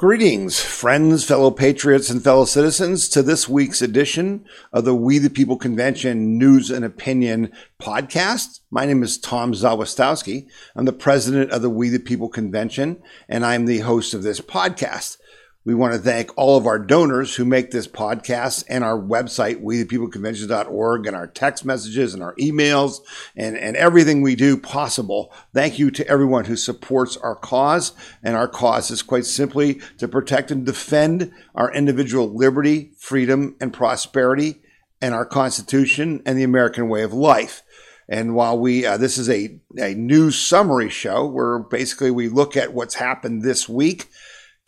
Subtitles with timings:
[0.00, 5.28] Greetings, friends, fellow patriots, and fellow citizens, to this week's edition of the We the
[5.28, 8.60] People Convention News and Opinion podcast.
[8.70, 10.46] My name is Tom Zawistowski.
[10.74, 14.40] I'm the president of the We the People Convention, and I'm the host of this
[14.40, 15.18] podcast.
[15.62, 19.62] We want to thank all of our donors who make this podcast and our website,
[19.62, 23.00] wethepeopleconvention.org, and our text messages and our emails
[23.36, 25.30] and, and everything we do possible.
[25.52, 27.92] Thank you to everyone who supports our cause.
[28.22, 33.70] And our cause is quite simply to protect and defend our individual liberty, freedom, and
[33.70, 34.62] prosperity,
[35.02, 37.62] and our Constitution and the American way of life.
[38.08, 42.56] And while we, uh, this is a, a news summary show where basically we look
[42.56, 44.08] at what's happened this week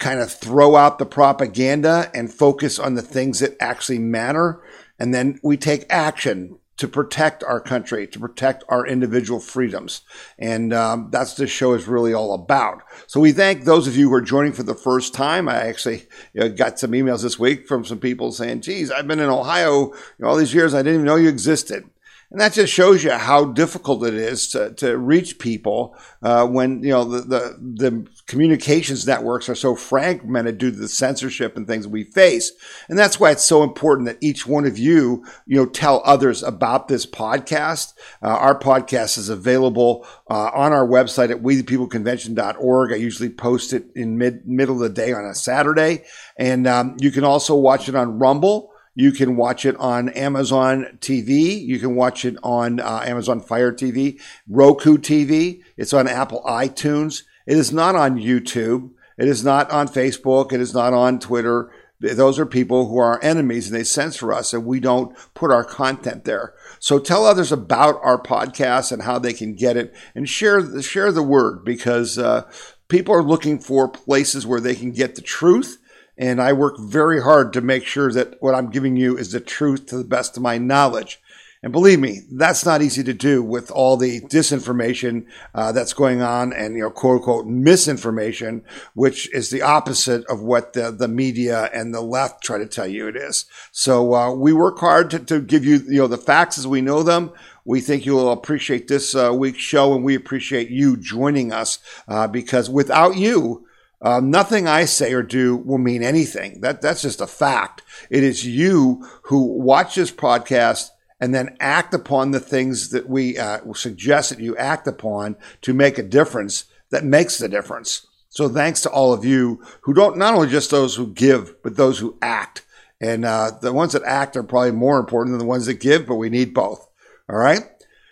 [0.03, 4.61] kind of throw out the propaganda and focus on the things that actually matter.
[4.99, 10.01] And then we take action to protect our country, to protect our individual freedoms.
[10.41, 12.83] And um, that's this show is really all about.
[13.07, 15.49] So we thank those of you who are joining for the first time.
[15.49, 19.07] I actually you know, got some emails this week from some people saying, geez, I've
[19.07, 19.93] been in Ohio
[20.25, 20.75] all these years.
[20.75, 21.89] I didn't even know you existed.
[22.33, 26.83] And that just shows you how difficult it is to, to reach people uh, when
[26.83, 31.67] you know the, the, the communications networks are so fragmented due to the censorship and
[31.67, 32.53] things we face.
[32.89, 36.43] And that's why it's so important that each one of you you know tell others
[36.43, 37.93] about this podcast.
[38.23, 42.93] Uh, our podcast is available uh, on our website at wethepeopleconvention.org.
[42.95, 46.05] I usually post it in mid middle of the day on a Saturday,
[46.39, 48.72] and um, you can also watch it on Rumble.
[48.95, 51.59] You can watch it on Amazon TV.
[51.65, 55.63] You can watch it on uh, Amazon Fire TV, Roku TV.
[55.77, 57.23] It's on Apple iTunes.
[57.47, 58.91] It is not on YouTube.
[59.17, 60.53] It is not on Facebook.
[60.53, 61.73] It is not on Twitter.
[62.01, 65.53] Those are people who are our enemies and they censor us and we don't put
[65.53, 66.53] our content there.
[66.81, 71.13] So tell others about our podcast and how they can get it and share, share
[71.13, 72.51] the word because uh,
[72.89, 75.79] people are looking for places where they can get the truth
[76.17, 79.41] and I work very hard to make sure that what I'm giving you is the
[79.41, 81.21] truth to the best of my knowledge.
[81.65, 86.21] And believe me, that's not easy to do with all the disinformation uh, that's going
[86.21, 88.65] on and, you know, quote unquote misinformation,
[88.95, 92.89] which is the opposite of what the, the media and the left try to tell
[92.89, 93.45] you it is.
[93.71, 96.81] So uh, we work hard to, to give you, you know, the facts as we
[96.81, 97.31] know them.
[97.65, 102.27] We think you'll appreciate this uh, week's show and we appreciate you joining us uh,
[102.27, 103.69] because without you,
[104.03, 106.61] uh, nothing I say or do will mean anything.
[106.61, 107.83] That that's just a fact.
[108.11, 110.91] It is you who watch this podcast
[111.21, 115.73] and then act upon the things that we uh, suggest that you act upon to
[115.73, 118.07] make a difference that makes the difference.
[118.29, 121.77] So thanks to all of you who don't not only just those who give, but
[121.77, 122.65] those who act.
[123.01, 126.07] And uh, the ones that act are probably more important than the ones that give,
[126.07, 126.89] but we need both.
[127.29, 127.61] All right.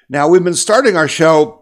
[0.08, 1.59] Now we've been starting our show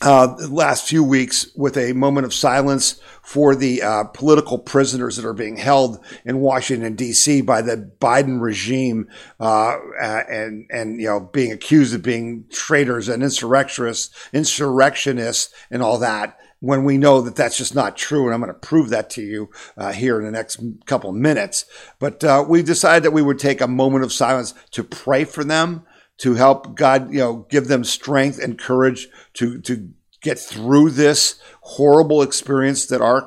[0.00, 5.16] uh, the last few weeks with a moment of silence for the uh, political prisoners
[5.16, 7.40] that are being held in Washington D.C.
[7.40, 9.08] by the Biden regime,
[9.40, 15.98] uh, and and you know being accused of being traitors and insurrectionists, insurrectionists, and all
[15.98, 16.38] that.
[16.60, 19.22] When we know that that's just not true, and I'm going to prove that to
[19.22, 21.64] you uh, here in the next couple of minutes.
[22.00, 25.44] But uh, we decided that we would take a moment of silence to pray for
[25.44, 25.86] them
[26.18, 29.90] to help God, you know, give them strength and courage to, to
[30.20, 33.26] get through this horrible experience that our,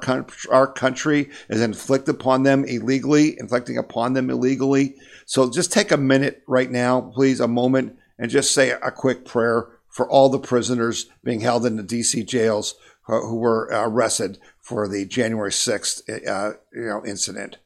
[0.51, 4.95] our country has inflicted upon them illegally, inflicting upon them illegally.
[5.25, 9.25] So just take a minute right now, please, a moment, and just say a quick
[9.25, 12.75] prayer for all the prisoners being held in the DC jails
[13.05, 17.57] who were arrested for the January 6th uh, you know, incident.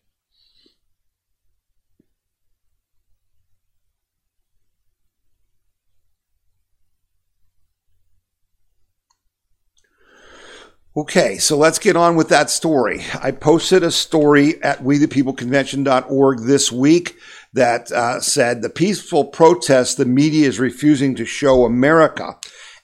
[10.98, 13.04] Okay, so let's get on with that story.
[13.22, 17.18] I posted a story at wethepeopleconvention.org this week
[17.52, 22.38] that uh, said the peaceful protest the media is refusing to show America.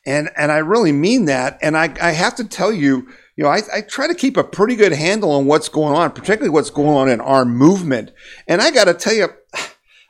[0.06, 1.58] And, and I really mean that.
[1.62, 4.44] And I, I have to tell you, you know, I, I try to keep a
[4.44, 8.12] pretty good handle on what's going on, particularly what's going on in our movement.
[8.46, 9.30] And I got to tell you,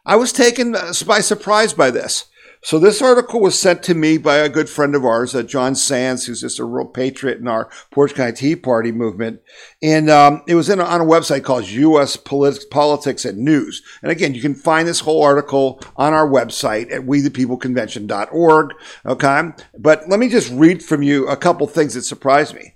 [0.08, 0.72] I was taken
[1.06, 2.31] by surprise by this.
[2.64, 5.74] So this article was sent to me by a good friend of ours, uh, John
[5.74, 9.42] Sands, who's just a real patriot in our Portage Tea Party movement.
[9.82, 12.18] And um, it was in, on a website called U.S.
[12.18, 13.82] Polit- Politics and News.
[14.04, 18.74] And again, you can find this whole article on our website at wethepeopleconvention.org.
[19.08, 19.42] Okay.
[19.80, 22.76] But let me just read from you a couple things that surprised me.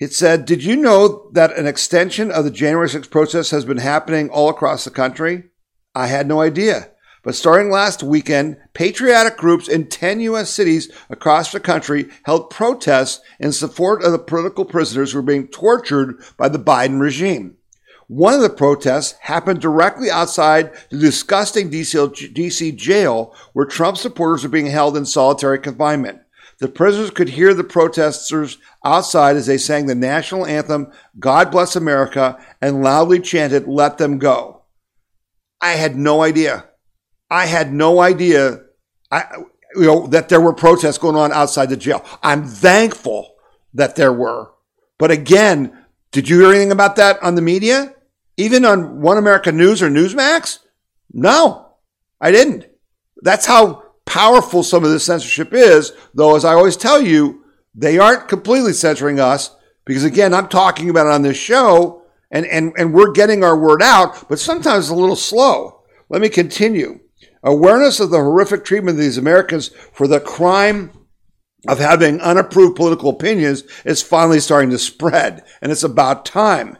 [0.00, 3.78] It said, Did you know that an extension of the January 6th protest has been
[3.78, 5.44] happening all across the country?
[5.94, 6.90] I had no idea.
[7.22, 10.50] But starting last weekend, patriotic groups in 10 U.S.
[10.50, 15.48] cities across the country held protests in support of the political prisoners who are being
[15.48, 17.56] tortured by the Biden regime.
[18.08, 24.48] One of the protests happened directly outside the disgusting DC jail where Trump supporters are
[24.48, 26.20] being held in solitary confinement.
[26.58, 31.76] The prisoners could hear the protesters outside as they sang the national anthem, God Bless
[31.76, 34.64] America, and loudly chanted, Let Them Go.
[35.60, 36.69] I had no idea.
[37.30, 38.60] I had no idea
[39.10, 39.24] I,
[39.74, 42.04] you know, that there were protests going on outside the jail.
[42.22, 43.34] I'm thankful
[43.74, 44.52] that there were.
[44.98, 47.94] But again, did you hear anything about that on the media?
[48.36, 50.60] Even on One America News or Newsmax?
[51.12, 51.74] No,
[52.20, 52.66] I didn't.
[53.22, 57.44] That's how powerful some of this censorship is, though, as I always tell you,
[57.74, 59.54] they aren't completely censoring us
[59.84, 63.56] because, again, I'm talking about it on this show and, and, and we're getting our
[63.56, 65.82] word out, but sometimes a little slow.
[66.08, 67.00] Let me continue.
[67.42, 70.90] Awareness of the horrific treatment of these Americans for the crime
[71.68, 76.76] of having unapproved political opinions is finally starting to spread, and it's about time.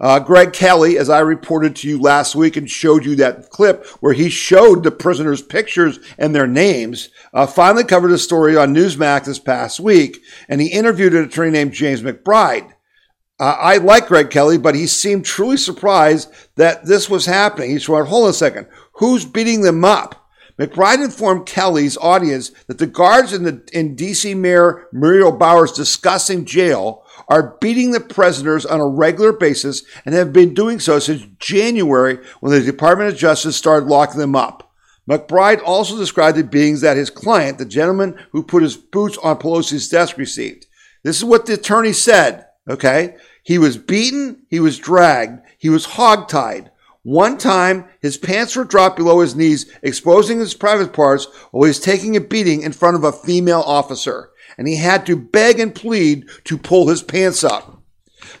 [0.00, 3.86] Uh, Greg Kelly, as I reported to you last week and showed you that clip
[4.00, 8.74] where he showed the prisoners' pictures and their names, uh, finally covered a story on
[8.74, 12.72] Newsmax this past week, and he interviewed an attorney named James McBride.
[13.38, 17.70] Uh, I like Greg Kelly, but he seemed truly surprised that this was happening.
[17.70, 18.66] He said, hold on a second.
[18.94, 20.22] Who's beating them up?
[20.58, 26.44] McBride informed Kelly's audience that the guards in the in DC Mayor Muriel Bowser's discussing
[26.44, 31.26] jail are beating the prisoners on a regular basis and have been doing so since
[31.38, 34.72] January when the Department of Justice started locking them up.
[35.08, 39.38] McBride also described the beatings that his client, the gentleman who put his boots on
[39.38, 40.66] Pelosi's desk, received.
[41.02, 43.16] This is what the attorney said, okay?
[43.42, 46.70] He was beaten, he was dragged, he was hogtied.
[47.04, 51.70] One time, his pants were dropped below his knees, exposing his private parts while he
[51.70, 55.58] was taking a beating in front of a female officer, and he had to beg
[55.58, 57.82] and plead to pull his pants up.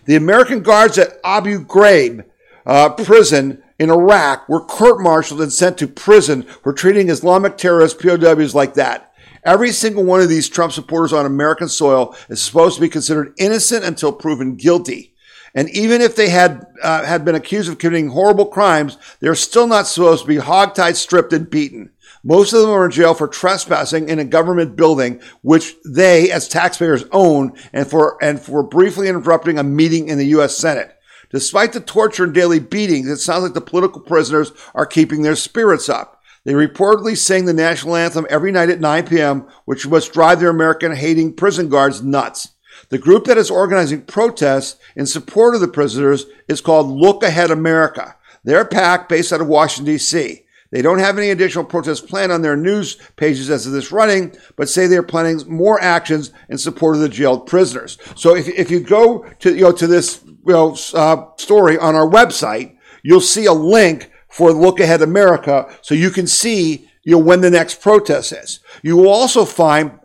[0.04, 2.24] The American guards at Abu Ghraib
[2.64, 8.54] uh, prison in Iraq were court-martialed and sent to prison for treating Islamic terrorist POWs
[8.54, 9.12] like that.
[9.44, 13.34] Every single one of these Trump supporters on American soil is supposed to be considered
[13.38, 15.11] innocent until proven guilty.
[15.54, 19.66] And even if they had uh, had been accused of committing horrible crimes, they're still
[19.66, 21.90] not supposed to be hogtied, stripped, and beaten.
[22.24, 26.48] Most of them are in jail for trespassing in a government building, which they, as
[26.48, 30.56] taxpayers, own, and for and for briefly interrupting a meeting in the U.S.
[30.56, 30.96] Senate.
[31.30, 35.34] Despite the torture and daily beatings, it sounds like the political prisoners are keeping their
[35.34, 36.22] spirits up.
[36.44, 40.50] They reportedly sing the national anthem every night at 9 p.m., which must drive their
[40.50, 42.48] American hating prison guards nuts.
[42.92, 47.50] The group that is organizing protests in support of the prisoners is called Look Ahead
[47.50, 48.16] America.
[48.44, 50.44] They're a PAC based out of Washington, D.C.
[50.70, 54.36] They don't have any additional protests planned on their news pages as of this running,
[54.56, 57.96] but say they're planning more actions in support of the jailed prisoners.
[58.14, 61.94] So if, if you go to, you know, to this you know, uh, story on
[61.94, 67.12] our website, you'll see a link for Look Ahead America so you can see you
[67.12, 68.60] know, when the next protest is.
[68.82, 69.98] You will also find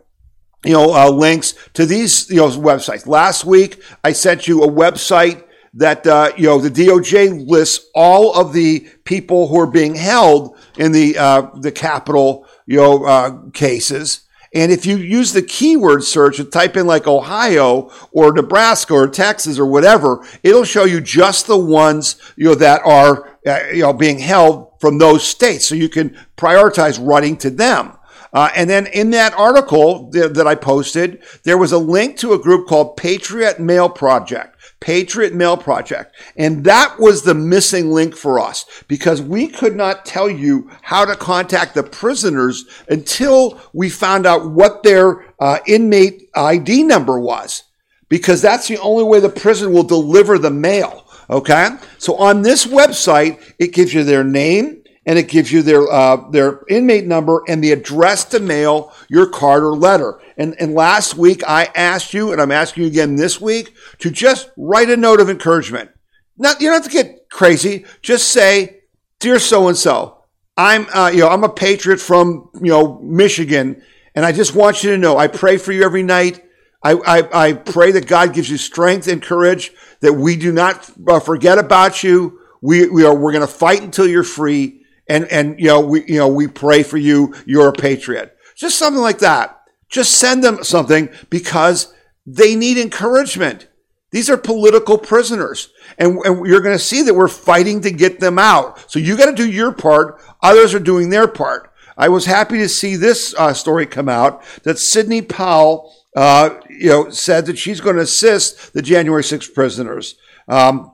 [0.64, 3.06] you know, uh, links to these, you know, websites.
[3.06, 8.34] Last week, I sent you a website that, uh, you know, the DOJ lists all
[8.38, 13.38] of the people who are being held in the, uh, the capital, you know, uh,
[13.52, 14.22] cases.
[14.54, 19.06] And if you use the keyword search and type in like Ohio or Nebraska or
[19.06, 23.82] Texas or whatever, it'll show you just the ones, you know, that are, uh, you
[23.82, 25.68] know, being held from those states.
[25.68, 27.97] So you can prioritize running to them.
[28.32, 32.32] Uh, and then in that article th- that I posted, there was a link to
[32.32, 34.56] a group called Patriot Mail Project.
[34.80, 36.14] Patriot Mail Project.
[36.36, 41.04] And that was the missing link for us because we could not tell you how
[41.04, 47.64] to contact the prisoners until we found out what their uh, inmate ID number was
[48.08, 51.04] because that's the only way the prison will deliver the mail.
[51.30, 51.68] Okay.
[51.98, 54.77] So on this website, it gives you their name,
[55.08, 59.26] and it gives you their uh, their inmate number and the address to mail your
[59.26, 60.20] card or letter.
[60.36, 64.10] And, and last week I asked you, and I'm asking you again this week, to
[64.10, 65.90] just write a note of encouragement.
[66.36, 67.86] Not you don't have to get crazy.
[68.02, 68.82] Just say,
[69.18, 70.24] "Dear so and so,
[70.58, 73.82] I'm uh, you know I'm a patriot from you know Michigan,
[74.14, 76.44] and I just want you to know I pray for you every night."
[76.80, 80.88] I, I, I pray that God gives you strength and courage, that we do not
[81.08, 82.38] uh, forget about you.
[82.62, 84.77] We, we are, we're going to fight until you're free
[85.08, 88.78] and and you know we you know we pray for you you're a patriot just
[88.78, 91.94] something like that just send them something because
[92.26, 93.68] they need encouragement
[94.10, 95.68] These are political prisoners.
[95.98, 98.90] And, and you're going to see that we're fighting to get them out.
[98.90, 100.20] So you got to do your part.
[100.42, 101.72] Others are doing their part.
[101.96, 106.88] I was happy to see this uh, story come out that Sidney Powell, uh, you
[106.88, 110.14] know, said that she's going to assist the January 6th prisoners.
[110.46, 110.92] Um,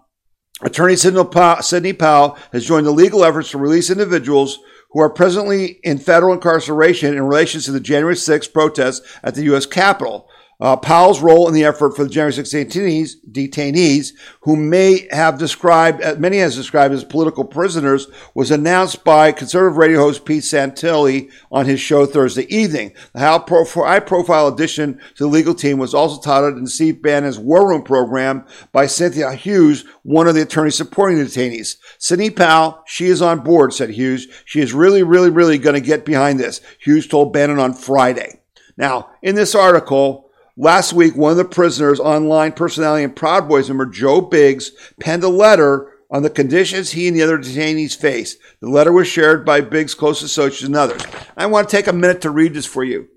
[0.64, 4.58] Attorney Sidney Powell, has joined the legal efforts to release individuals
[4.90, 9.42] who are presently in federal incarceration in relation to the January 6th protests at the
[9.44, 9.66] U.S.
[9.66, 10.28] Capitol.
[10.64, 15.38] Uh, Powell's role in the effort for the January 6 detainees, detainees, who may have
[15.38, 20.42] described, uh, many has described as political prisoners, was announced by conservative radio host Pete
[20.42, 22.94] Santilli on his show Thursday evening.
[23.12, 27.68] The high profile addition to the legal team was also touted in Steve Bannon's War
[27.68, 31.76] Room program by Cynthia Hughes, one of the attorneys supporting the detainees.
[31.98, 34.28] Sidney Powell, she is on board, said Hughes.
[34.46, 38.40] She is really, really, really going to get behind this, Hughes told Bannon on Friday.
[38.78, 40.23] Now, in this article,
[40.56, 44.70] Last week, one of the prisoners, online personality and Proud Boys member Joe Biggs,
[45.00, 48.36] penned a letter on the conditions he and the other detainees face.
[48.60, 51.02] The letter was shared by Biggs' close associates and others.
[51.36, 53.08] I want to take a minute to read this for you.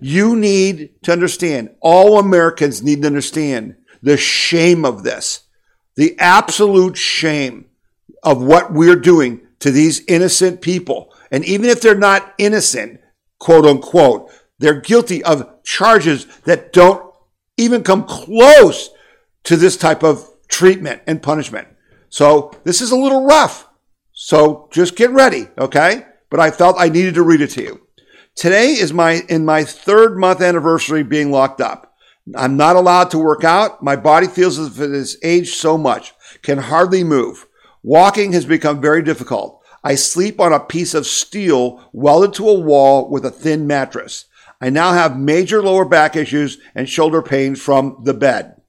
[0.00, 5.42] You need to understand, all Americans need to understand the shame of this,
[5.96, 7.66] the absolute shame
[8.22, 11.12] of what we're doing to these innocent people.
[11.30, 13.00] And even if they're not innocent,
[13.38, 17.12] quote unquote, they're guilty of charges that don't
[17.56, 18.90] even come close
[19.44, 21.66] to this type of treatment and punishment.
[22.10, 23.68] So this is a little rough.
[24.12, 26.04] So just get ready, okay?
[26.28, 27.86] But I felt I needed to read it to you.
[28.36, 31.94] Today is my in my third month anniversary being locked up.
[32.36, 33.82] I'm not allowed to work out.
[33.82, 36.12] My body feels as if it has aged so much,
[36.42, 37.46] can hardly move.
[37.82, 39.62] Walking has become very difficult.
[39.82, 44.26] I sleep on a piece of steel welded to a wall with a thin mattress.
[44.60, 48.60] I now have major lower back issues and shoulder pain from the bed.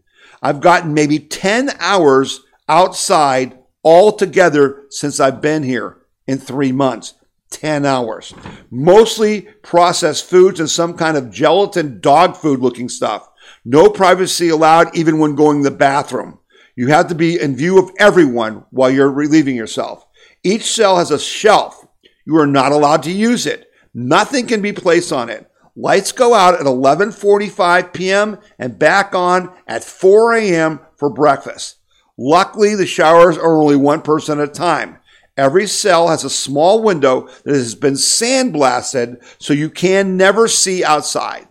[0.41, 7.15] I've gotten maybe 10 hours outside altogether since I've been here in three months.
[7.51, 8.33] 10 hours.
[8.69, 13.27] Mostly processed foods and some kind of gelatin dog food looking stuff.
[13.65, 16.39] No privacy allowed even when going to the bathroom.
[16.75, 20.05] You have to be in view of everyone while you're relieving yourself.
[20.43, 21.85] Each cell has a shelf.
[22.25, 23.69] You are not allowed to use it.
[23.93, 25.50] Nothing can be placed on it.
[25.81, 28.37] Lights go out at 11:45 p.m.
[28.59, 30.79] and back on at 4 a.m.
[30.95, 31.77] for breakfast.
[32.19, 34.99] Luckily, the showers are only one person at a time.
[35.35, 40.83] Every cell has a small window that has been sandblasted so you can never see
[40.83, 41.47] outside.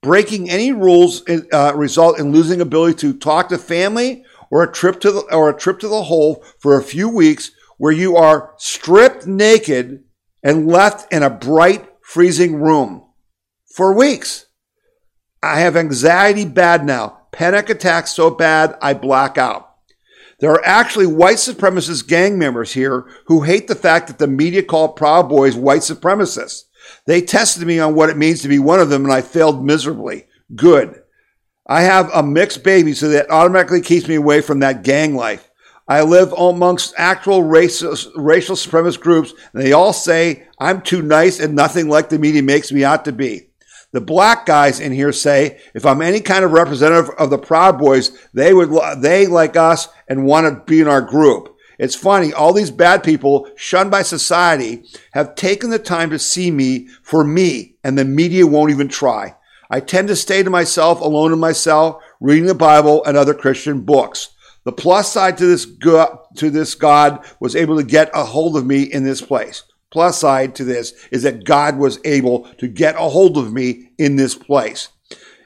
[0.00, 5.00] Breaking any rules uh, result in losing ability to talk to family or a trip
[5.00, 8.54] to the, or a trip to the hole for a few weeks where you are
[8.58, 10.04] stripped naked
[10.40, 13.02] and left in a bright freezing room
[13.72, 14.46] for weeks.
[15.42, 17.20] I have anxiety bad now.
[17.32, 19.70] Panic attacks so bad I black out.
[20.38, 24.62] There are actually white supremacist gang members here who hate the fact that the media
[24.62, 26.64] call Proud Boys white supremacists.
[27.06, 29.64] They tested me on what it means to be one of them and I failed
[29.64, 30.26] miserably.
[30.54, 31.00] Good.
[31.66, 35.48] I have a mixed baby, so that automatically keeps me away from that gang life.
[35.86, 41.38] I live amongst actual racial, racial supremacist groups, and they all say I'm too nice
[41.38, 43.51] and nothing like the media makes me out to be.
[43.92, 47.78] The black guys in here say if I'm any kind of representative of the Proud
[47.78, 48.70] Boys, they would
[49.02, 51.54] they like us and want to be in our group.
[51.78, 56.50] It's funny, all these bad people shunned by society have taken the time to see
[56.50, 59.36] me for me, and the media won't even try.
[59.68, 63.34] I tend to stay to myself, alone in my cell, reading the Bible and other
[63.34, 64.30] Christian books.
[64.64, 68.56] The plus side to this God, to this God was able to get a hold
[68.56, 72.66] of me in this place plus side to this is that God was able to
[72.66, 74.88] get a hold of me in this place.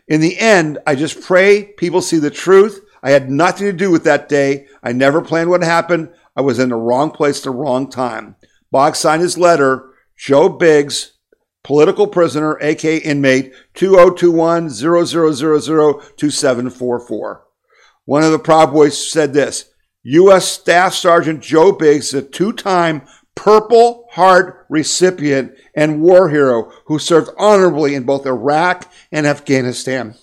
[0.09, 2.81] In the end, I just pray people see the truth.
[3.03, 4.69] I had nothing to do with that day.
[4.83, 6.11] I never planned what happened.
[6.37, 8.37] I was in the wrong place at the wrong time.
[8.71, 9.91] Boggs signed his letter.
[10.17, 11.19] Joe Biggs,
[11.63, 17.43] political prisoner, aka inmate 2021 2744.
[18.05, 19.71] One of the Proud Boys said this
[20.05, 20.47] U.S.
[20.47, 23.03] Staff Sergeant Joe Biggs, a two time
[23.37, 30.17] Purple Heart recipient and war hero who served honorably in both Iraq and Afghanistan.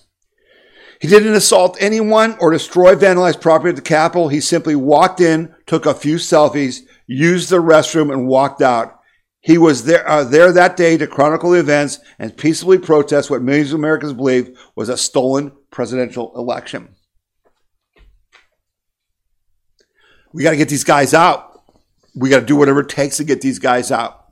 [1.00, 4.28] He didn't assault anyone or destroy vandalized property at the Capitol.
[4.28, 9.00] He simply walked in, took a few selfies, used the restroom, and walked out.
[9.40, 13.42] He was there, uh, there that day to chronicle the events and peaceably protest what
[13.42, 16.94] millions of Americans believe was a stolen presidential election.
[20.32, 21.53] We got to get these guys out.
[22.14, 24.24] We got to do whatever it takes to get these guys out.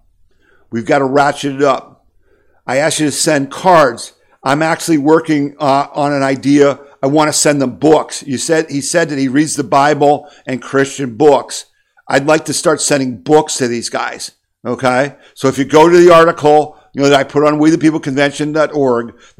[0.70, 2.06] We've got to ratchet it up.
[2.66, 4.14] I asked you to send cards.
[4.44, 8.22] I'm actually working uh, on an idea I want to send them books.
[8.22, 11.66] You said he said that he reads the Bible and Christian books.
[12.08, 14.32] I'd like to start sending books to these guys.
[14.64, 15.16] Okay.
[15.34, 17.78] So if you go to the article, you know, that I put on we the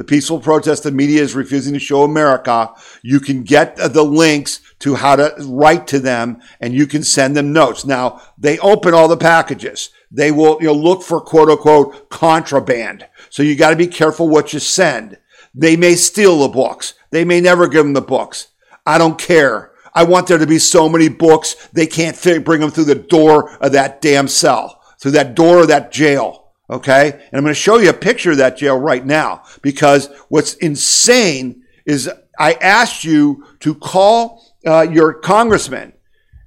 [0.06, 4.94] peaceful protest the media is refusing to show America, you can get the links to
[4.94, 7.85] how to write to them and you can send them notes.
[7.85, 9.90] Now, they open all the packages.
[10.11, 13.06] They will, you know, look for quote unquote contraband.
[13.28, 15.18] So you got to be careful what you send.
[15.54, 16.94] They may steal the books.
[17.11, 18.49] They may never give them the books.
[18.87, 19.73] I don't care.
[19.94, 23.50] I want there to be so many books they can't bring them through the door
[23.59, 26.42] of that damn cell, through that door of that jail.
[26.73, 27.11] Okay.
[27.12, 30.55] And I'm going to show you a picture of that jail right now because what's
[30.55, 35.93] insane is I asked you to call uh, your congressmen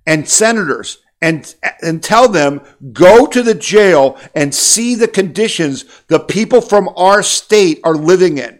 [0.08, 1.54] and senators and,
[1.84, 7.22] and tell them go to the jail and see the conditions the people from our
[7.22, 8.60] state are living in.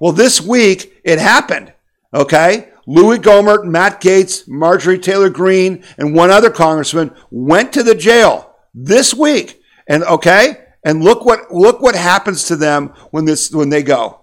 [0.00, 1.74] Well, this week it happened.
[2.14, 2.70] Okay.
[2.86, 8.54] Louis Gohmert, Matt Gaetz, Marjorie Taylor Greene, and one other congressman went to the jail
[8.72, 9.60] this week.
[9.86, 10.63] And okay.
[10.84, 14.20] And look what, look what happens to them when this, when they go.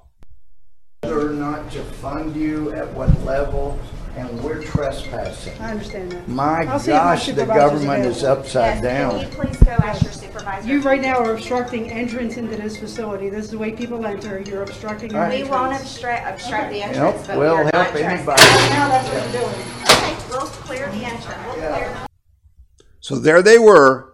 [1.01, 3.79] Whether or not to fund you, at what level,
[4.15, 5.59] and we're trespassing.
[5.59, 6.27] I understand that.
[6.27, 8.41] My I'll see if my gosh, the supervisor's government is available.
[8.43, 9.31] upside Yes, Can you down.
[9.47, 10.67] please go ask your supervisor?
[10.67, 13.29] You right now are obstructing entrance into this facility.
[13.29, 14.41] This is the way people enter.
[14.41, 15.43] You're obstructing your Right.
[15.43, 15.93] We won't entrance.
[15.93, 18.17] obstruct, obstruct the Help, entrance, but we we'll are not help trespassing.
[18.17, 18.41] anybody.
[18.69, 19.65] Now that's what you're doing.
[19.89, 22.07] Okay, we'll clear the entrance, we'll clear.
[22.99, 24.10] So there they were.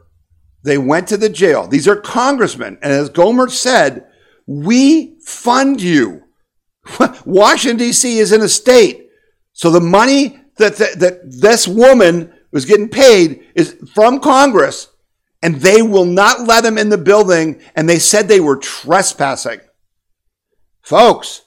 [0.67, 1.65] They went to the jail.
[1.65, 2.77] These are congressmen.
[2.81, 4.05] And as Gohmert said,
[4.45, 6.23] we fund you.
[7.25, 8.19] Washington, D.C.
[8.19, 9.07] is in a state.
[9.53, 14.89] So the money that, that, that this woman was getting paid is from Congress,
[15.41, 17.61] and they will not let them in the building.
[17.77, 19.61] And they said they were trespassing.
[20.81, 21.43] Folks,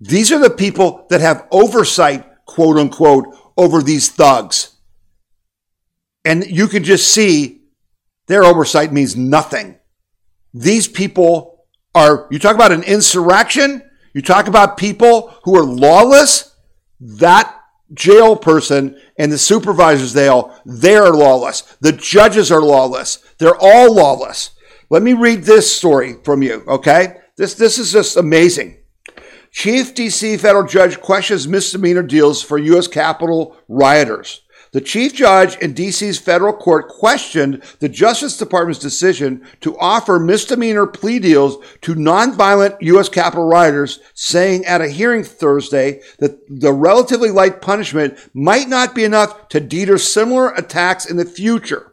[0.00, 3.26] these are the people that have oversight, quote unquote,
[3.58, 4.76] over these thugs.
[6.24, 7.61] And you can just see
[8.32, 9.78] their oversight means nothing.
[10.54, 13.82] These people are, you talk about an insurrection,
[14.14, 16.56] you talk about people who are lawless,
[16.98, 17.54] that
[17.92, 21.60] jail person and the supervisors they all, they're lawless.
[21.80, 23.18] The judges are lawless.
[23.38, 24.52] They're all lawless.
[24.88, 27.18] Let me read this story from you, okay?
[27.36, 28.78] This, this is just amazing.
[29.50, 32.88] Chief DC federal judge questions misdemeanor deals for U.S.
[32.88, 34.40] Capitol rioters.
[34.72, 40.86] The chief judge in DC's federal court questioned the Justice Department's decision to offer misdemeanor
[40.86, 43.10] plea deals to nonviolent U.S.
[43.10, 49.04] Capitol rioters, saying at a hearing Thursday that the relatively light punishment might not be
[49.04, 51.92] enough to deter similar attacks in the future.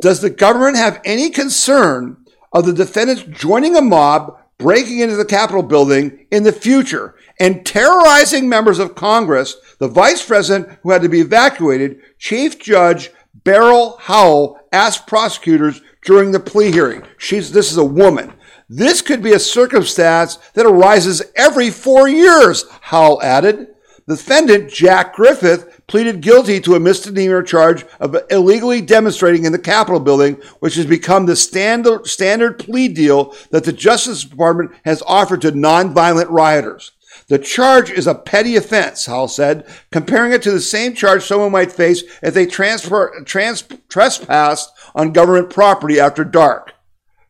[0.00, 2.16] Does the government have any concern
[2.50, 7.64] of the defendants joining a mob, breaking into the Capitol building in the future, and
[7.66, 13.10] terrorizing members of Congress, the vice president who had to be evacuated, Chief Judge
[13.44, 17.02] Beryl Howell asked prosecutors during the plea hearing.
[17.18, 18.32] She's, this is a woman.
[18.68, 23.75] This could be a circumstance that arises every four years, Howell added.
[24.06, 29.58] The defendant, Jack Griffith, pleaded guilty to a misdemeanor charge of illegally demonstrating in the
[29.58, 35.02] Capitol building, which has become the standard, standard plea deal that the Justice Department has
[35.06, 36.92] offered to nonviolent rioters.
[37.26, 41.50] The charge is a petty offense, Howell said, comparing it to the same charge someone
[41.50, 46.74] might face if they transfer, trans, trespassed on government property after dark.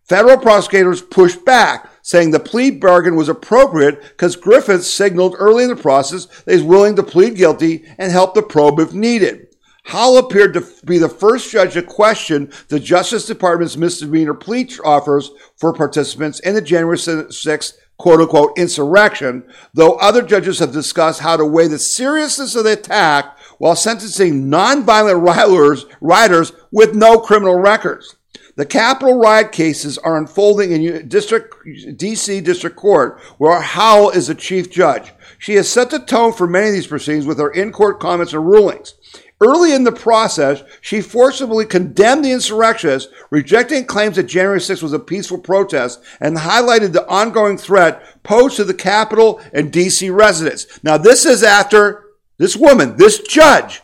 [0.04, 5.70] Federal prosecutors pushed back, saying the plea bargain was appropriate because Griffith signaled early in
[5.70, 9.48] the process that he's willing to plead guilty and help the probe if needed.
[9.82, 15.32] Howell appeared to be the first judge to question the Justice Department's misdemeanor plea offers
[15.56, 19.42] for participants in the January 6th quote unquote insurrection,
[19.74, 24.44] though other judges have discussed how to weigh the seriousness of the attack while sentencing
[24.44, 28.14] nonviolent rioters with no criminal records.
[28.56, 34.34] The Capitol riot cases are unfolding in District DC District Court, where Howell is the
[34.34, 35.12] chief judge.
[35.38, 38.46] She has set the tone for many of these proceedings with her in-court comments and
[38.46, 38.94] rulings.
[39.42, 44.94] Early in the process, she forcibly condemned the insurrectionists, rejecting claims that January 6 was
[44.94, 50.82] a peaceful protest, and highlighted the ongoing threat posed to the Capitol and DC residents.
[50.82, 52.04] Now, this is after
[52.38, 53.82] this woman, this judge,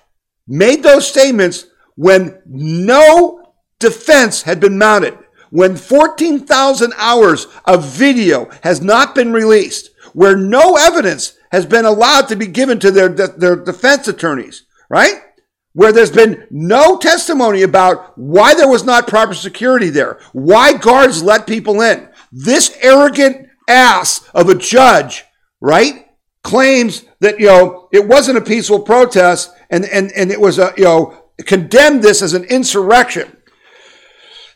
[0.49, 3.42] made those statements when no
[3.83, 5.19] defense had been mounted,
[5.51, 12.29] when 14,000 hours of video has not been released, where no evidence has been allowed
[12.29, 15.21] to be given to their, their defense attorneys, right?
[15.75, 21.23] Where there's been no testimony about why there was not proper security there, why guards
[21.23, 22.09] let people in.
[22.31, 25.25] This arrogant ass of a judge,
[25.61, 26.07] right,
[26.43, 30.73] claims that you know it wasn't a peaceful protest and and and it was a
[30.77, 33.37] you know condemned this as an insurrection.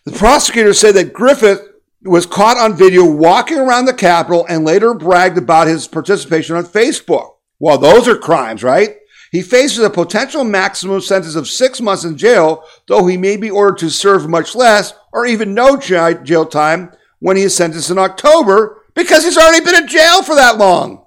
[0.06, 1.68] The prosecutor said that Griffith
[2.02, 6.64] was caught on video walking around the Capitol and later bragged about his participation on
[6.64, 7.32] Facebook.
[7.58, 8.98] Well, those are crimes, right?
[9.32, 13.50] He faces a potential maximum sentence of six months in jail, though he may be
[13.50, 17.98] ordered to serve much less or even no jail time when he is sentenced in
[17.98, 21.05] October because he's already been in jail for that long.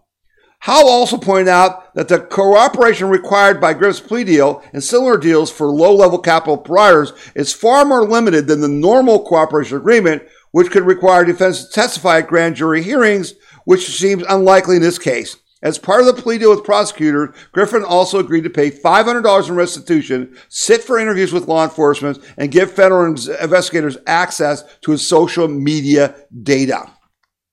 [0.59, 5.49] Howell also pointed out that the cooperation required by Griffith's plea deal and similar deals
[5.49, 10.69] for low level capital providers is far more limited than the normal cooperation agreement, which
[10.69, 15.37] could require defense to testify at grand jury hearings, which seems unlikely in this case.
[15.61, 19.55] As part of the plea deal with prosecutors, Griffin also agreed to pay $500 in
[19.55, 25.47] restitution, sit for interviews with law enforcement, and give federal investigators access to his social
[25.47, 26.89] media data.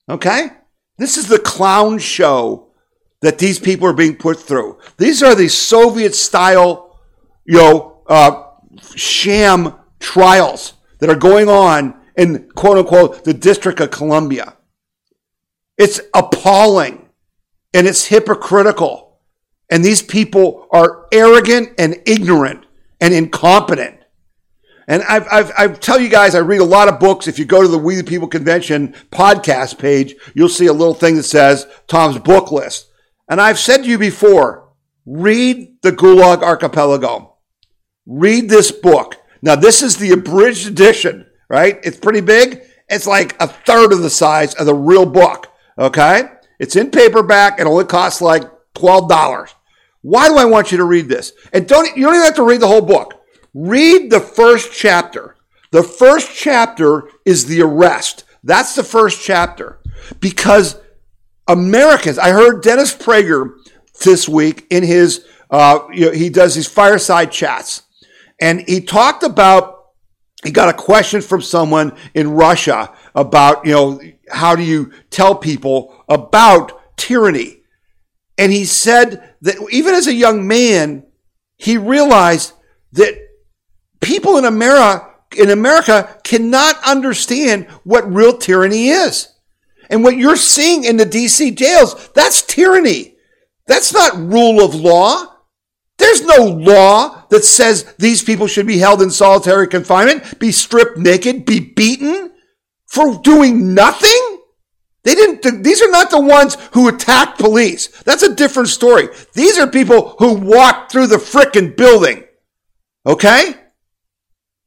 [0.09, 0.51] Okay?
[0.99, 2.66] This is the clown show
[3.23, 4.79] that these people are being put through.
[4.99, 7.01] These are the Soviet style,
[7.45, 8.45] you know, uh,
[8.95, 14.57] sham trials that are going on in quote unquote the District of Columbia.
[15.79, 17.09] It's appalling
[17.75, 19.19] and it's hypocritical.
[19.71, 22.65] And these people are arrogant and ignorant
[23.01, 23.99] and incompetent.
[24.89, 27.27] And I've, I've, I tell you guys, I read a lot of books.
[27.27, 30.95] If you go to the We the People Convention podcast page, you'll see a little
[30.95, 32.87] thing that says Tom's book list.
[33.29, 34.69] And I've said to you before,
[35.05, 37.37] read the Gulag Archipelago.
[38.07, 39.17] Read this book.
[39.43, 41.79] Now, this is the abridged edition, right?
[41.83, 42.63] It's pretty big.
[42.89, 46.31] It's like a third of the size of the real book, okay?
[46.59, 47.59] It's in paperback.
[47.59, 49.55] It only costs like $12.
[50.03, 51.33] Why do I want you to read this?
[51.53, 53.25] And don't you don't even have to read the whole book.
[53.55, 55.37] Read the first chapter.
[55.73, 58.25] The first chapter is the arrest.
[58.45, 59.81] That's the first chapter.
[60.21, 60.81] Because
[61.49, 63.55] Americans, I heard Dennis Prager
[64.05, 67.83] this week in his, uh, you know, he does these fireside chats.
[68.41, 69.85] And he talked about,
[70.45, 75.35] he got a question from someone in Russia about, you know, how do you tell
[75.35, 77.63] people about tyranny?
[78.39, 81.07] And he said that even as a young man,
[81.57, 82.53] he realized
[82.93, 83.15] that
[84.01, 89.29] people in America, in America cannot understand what real tyranny is.
[89.91, 93.17] And what you're seeing in the DC jails, that's tyranny.
[93.67, 95.27] That's not rule of law.
[95.99, 100.99] There's no law that says these people should be held in solitary confinement, be stripped
[100.99, 102.33] naked, be beaten
[102.87, 104.39] for doing nothing?
[105.05, 107.87] They didn't, these are not the ones who attacked police.
[108.03, 109.09] That's a different story.
[109.35, 112.25] These are people who walked through the frickin' building.
[113.07, 113.55] Okay?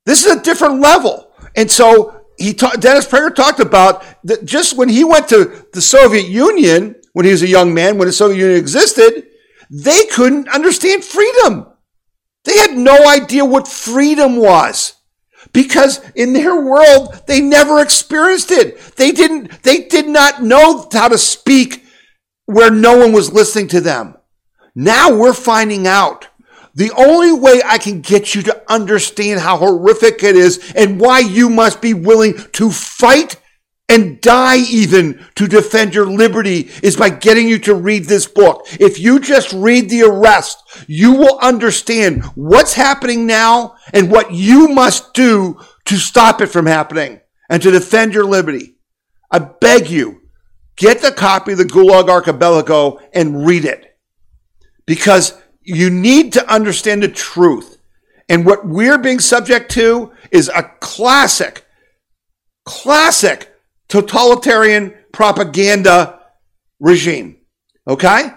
[0.06, 1.32] This is a different level.
[1.56, 5.82] And so he ta- Dennis Prager talked about that just when he went to the
[5.82, 9.28] Soviet Union, when he was a young man, when the Soviet Union existed,
[9.70, 11.68] they couldn't understand freedom.
[12.46, 14.94] They had no idea what freedom was
[15.54, 18.80] because in their world they never experienced it.
[18.96, 21.86] They didn't they did not know how to speak
[22.46, 24.16] where no one was listening to them.
[24.76, 26.28] Now we're finding out.
[26.76, 31.20] The only way I can get you to understand how horrific it is and why
[31.20, 33.36] you must be willing to fight
[33.90, 38.68] and die even to defend your liberty is by getting you to read this book.
[38.80, 44.68] If you just read the arrest, you will understand what's happening now and what you
[44.68, 48.76] must do to stop it from happening and to defend your liberty.
[49.32, 50.22] I beg you,
[50.76, 53.98] get the copy of the Gulag Archipelago and read it
[54.86, 57.78] because you need to understand the truth.
[58.28, 61.66] And what we're being subject to is a classic,
[62.66, 63.49] classic
[63.90, 66.20] totalitarian propaganda
[66.80, 67.38] regime.
[67.88, 68.30] Okay?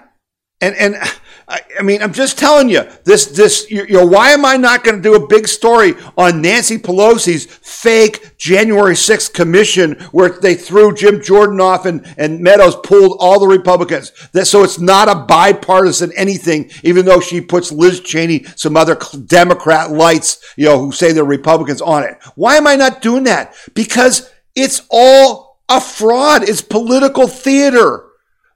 [0.61, 0.97] And, and
[1.49, 4.57] I, I mean, I'm just telling you, this, this, you, you know, why am I
[4.57, 10.31] not going to do a big story on Nancy Pelosi's fake January 6th commission where
[10.31, 14.13] they threw Jim Jordan off and, and Meadows pulled all the Republicans?
[14.33, 18.97] That, so it's not a bipartisan anything, even though she puts Liz Cheney, some other
[19.27, 22.17] Democrat lights, you know, who say they're Republicans on it.
[22.37, 23.55] Why am I not doing that?
[23.75, 26.49] Because it's all a fraud.
[26.49, 28.09] It's political theater.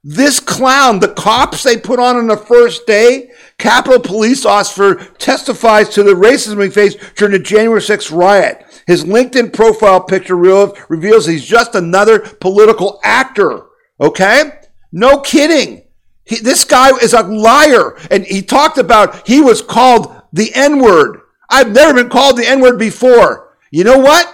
[0.02, 5.88] This clown, the cops they put on on the first day, Capitol Police Officer testifies
[5.90, 8.64] to the racism he faced during the January 6th riot.
[8.86, 13.66] His LinkedIn profile picture reveals he's just another political actor.
[14.00, 14.52] Okay?
[14.92, 15.88] No kidding.
[16.24, 17.96] He, this guy is a liar.
[18.10, 21.20] And he talked about he was called the N word.
[21.50, 23.56] I've never been called the N word before.
[23.72, 24.32] You know what?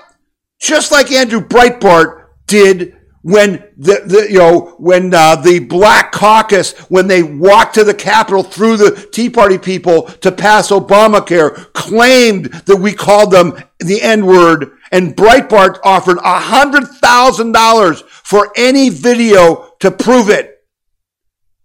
[0.62, 2.21] just like Andrew Breitbart
[2.52, 7.84] did when the, the you know when uh, the Black Caucus when they walked to
[7.84, 13.54] the Capitol through the Tea Party people to pass Obamacare claimed that we called them
[13.78, 20.28] the N word, and Breitbart offered a hundred thousand dollars for any video to prove
[20.28, 20.64] it.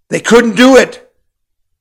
[0.10, 1.12] They couldn't do it.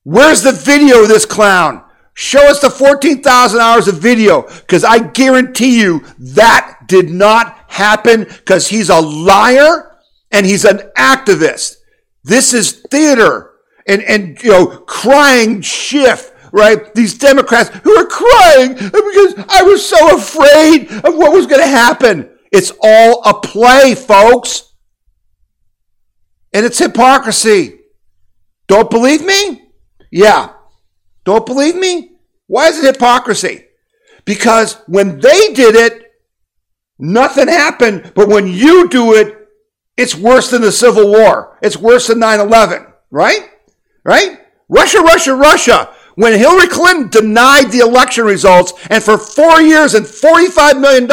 [0.03, 1.83] Where's the video of this clown?
[2.13, 8.23] Show us the 14,000 hours of video because I guarantee you that did not happen
[8.23, 9.97] because he's a liar
[10.31, 11.77] and he's an activist.
[12.23, 13.51] This is theater
[13.87, 16.93] and, and, you know, crying Schiff right?
[16.93, 21.67] These Democrats who are crying because I was so afraid of what was going to
[21.67, 22.29] happen.
[22.51, 24.73] It's all a play, folks.
[26.53, 27.79] And it's hypocrisy.
[28.67, 29.69] Don't believe me?
[30.11, 30.53] Yeah.
[31.23, 32.13] Don't believe me?
[32.47, 33.65] Why is it hypocrisy?
[34.25, 36.06] Because when they did it,
[36.99, 38.11] nothing happened.
[38.15, 39.47] But when you do it,
[39.95, 41.57] it's worse than the Civil War.
[41.61, 43.49] It's worse than 9 11, right?
[44.03, 44.39] Right?
[44.69, 45.93] Russia, Russia, Russia.
[46.15, 51.07] When Hillary Clinton denied the election results and for four years and $45 million,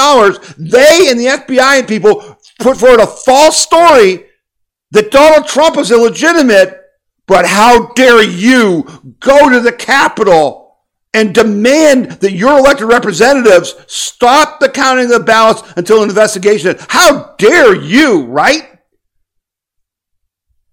[0.56, 4.26] they and the FBI and people put forward a false story
[4.92, 6.80] that Donald Trump was illegitimate
[7.26, 10.63] but how dare you go to the Capitol
[11.14, 16.76] and demand that your elected representatives stop the counting of the ballots until an investigation?
[16.88, 18.80] How dare you, right?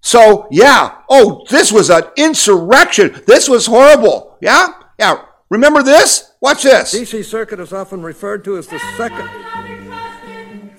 [0.02, 3.22] So, yeah, oh, this was an insurrection.
[3.28, 4.38] This was horrible.
[4.42, 4.74] Yeah?
[5.00, 5.22] Yeah.
[5.50, 6.32] Remember this?
[6.42, 6.94] Watch this.
[6.94, 9.30] DC Circuit is often referred to as the second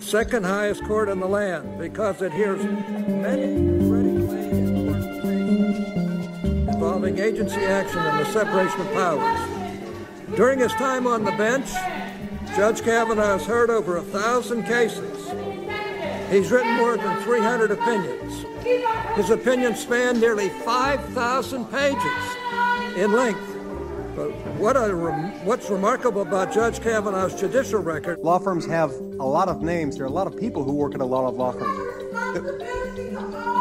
[0.00, 3.56] second highest court in the land because it hears many
[3.88, 4.72] cases
[6.68, 9.51] involving agency action and the separation of powers.
[10.36, 11.70] During his time on the bench,
[12.56, 15.28] Judge Kavanaugh has heard over a thousand cases.
[16.30, 18.46] He's written more than 300 opinions.
[19.14, 23.46] His opinions span nearly 5,000 pages in length.
[24.16, 29.48] But what rem- what's remarkable about Judge Kavanaugh's judicial record Law firms have a lot
[29.48, 29.96] of names.
[29.96, 33.51] There are a lot of people who work at a lot of law firms.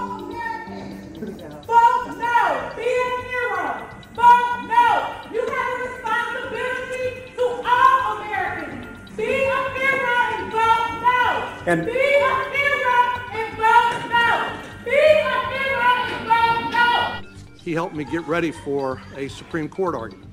[11.68, 12.98] And- Be a hero
[13.34, 14.52] and vote no.
[14.84, 17.30] Be a hero and vote no.
[17.64, 20.31] he helped me get ready for a Supreme Court argument.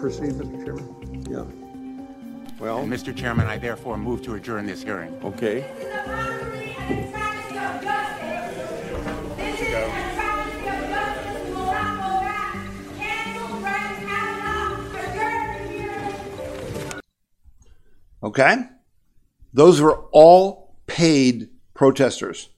[0.00, 0.64] Proceed, Mr.
[0.64, 1.26] Chairman?
[1.30, 1.40] Yeah.
[1.40, 3.14] And Well, Mr.
[3.14, 5.14] Chairman, I therefore move to adjourn this hearing.
[5.22, 5.60] okay.
[5.60, 9.36] This is a robbery and a travesty of justice.
[9.36, 9.84] This is a
[10.16, 11.44] travesty of justice.
[11.44, 12.54] We will not go back.
[12.98, 14.76] Cancel Brett Kavanaugh.
[14.96, 17.02] Adjourn the hearing.
[18.22, 18.54] Okay?
[19.52, 22.48] Those were all paid protesters.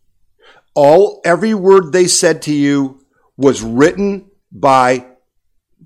[0.74, 3.00] All every word they said to you
[3.36, 5.06] was written by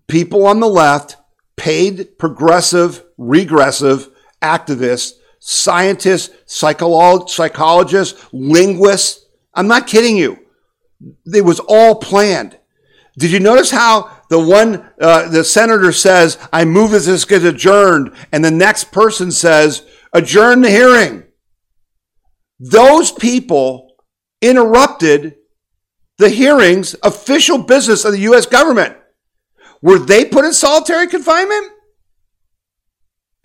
[0.07, 1.17] people on the left,
[1.57, 4.09] paid progressive, regressive
[4.43, 9.27] activists, scientists, psycholo- psychologists, linguists.
[9.55, 10.39] I'm not kidding you.
[11.33, 12.59] It was all planned.
[13.19, 18.13] Did you notice how the one, uh, the senator says, I move this gets adjourned,
[18.33, 21.25] and the next person says, adjourn the hearing?
[22.59, 23.97] Those people
[24.43, 25.37] interrupted
[26.19, 28.47] the hearings, official business of the U.S.
[28.47, 28.97] government.
[29.87, 31.71] Were they put in solitary confinement?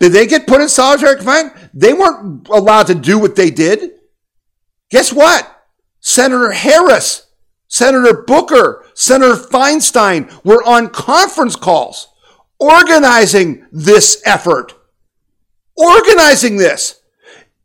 [0.00, 1.54] Did they get put in solitary confinement?
[1.72, 3.92] They weren't allowed to do what they did.
[4.90, 5.48] Guess what?
[6.00, 7.28] Senator Harris,
[7.68, 12.08] Senator Booker, Senator Feinstein were on conference calls
[12.58, 14.74] organizing this effort.
[15.76, 17.02] Organizing this.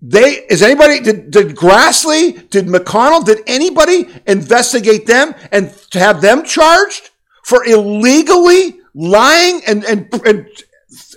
[0.03, 6.43] They is anybody did, did Grassley, did McConnell, did anybody investigate them and have them
[6.43, 7.06] charged
[7.47, 10.49] for illegally lying and and, and,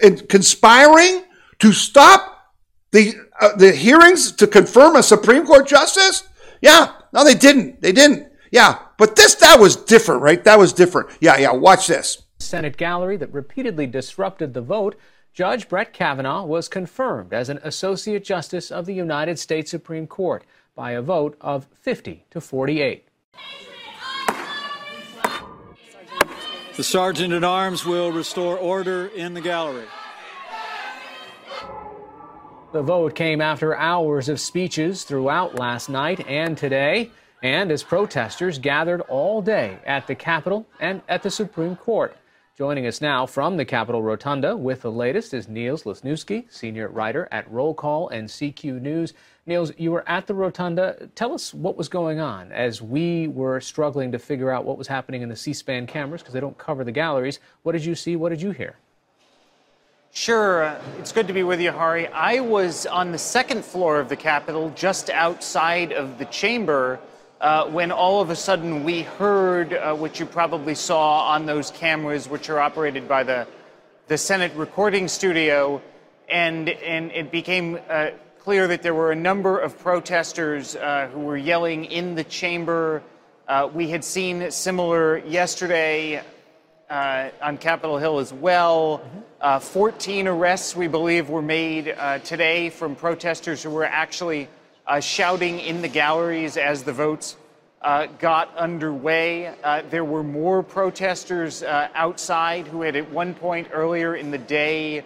[0.00, 1.24] and conspiring
[1.58, 2.54] to stop
[2.92, 6.22] the uh, the hearings to confirm a Supreme Court justice?
[6.62, 7.82] Yeah, no, they didn't.
[7.82, 8.30] They didn't.
[8.52, 10.44] Yeah, but this that was different, right?
[10.44, 11.10] That was different.
[11.20, 11.50] Yeah, yeah.
[11.50, 12.22] Watch this.
[12.38, 14.94] Senate gallery that repeatedly disrupted the vote,
[15.32, 20.44] Judge Brett Kavanaugh was confirmed as an Associate Justice of the United States Supreme Court
[20.76, 23.08] by a vote of 50 to 48.
[26.80, 29.84] The Sergeant at Arms will restore order in the gallery.
[32.72, 37.10] The vote came after hours of speeches throughout last night and today,
[37.42, 42.16] and as protesters gathered all day at the Capitol and at the Supreme Court.
[42.56, 47.28] Joining us now from the Capitol Rotunda with the latest is Niels Lesniewski, senior writer
[47.30, 49.12] at Roll Call and CQ News.
[49.46, 51.08] Niels, you were at the Rotunda.
[51.14, 54.86] Tell us what was going on as we were struggling to figure out what was
[54.86, 57.40] happening in the C SPAN cameras because they don't cover the galleries.
[57.62, 58.16] What did you see?
[58.16, 58.76] What did you hear?
[60.12, 60.64] Sure.
[60.64, 62.08] Uh, it's good to be with you, Hari.
[62.08, 66.98] I was on the second floor of the Capitol, just outside of the chamber,
[67.40, 71.70] uh, when all of a sudden we heard uh, what you probably saw on those
[71.70, 73.46] cameras, which are operated by the,
[74.08, 75.80] the Senate recording studio.
[76.28, 78.10] And, and it became uh,
[78.44, 83.02] clear that there were a number of protesters uh, who were yelling in the chamber.
[83.46, 86.22] Uh, we had seen similar yesterday
[86.88, 89.02] uh, on Capitol Hill as well.
[89.42, 94.48] Uh, 14 arrests, we believe, were made uh, today from protesters who were actually
[94.86, 97.36] uh, shouting in the galleries as the votes
[97.82, 99.54] uh, got underway.
[99.62, 105.04] Uh, there were more protesters outside who had, at one point earlier in the day,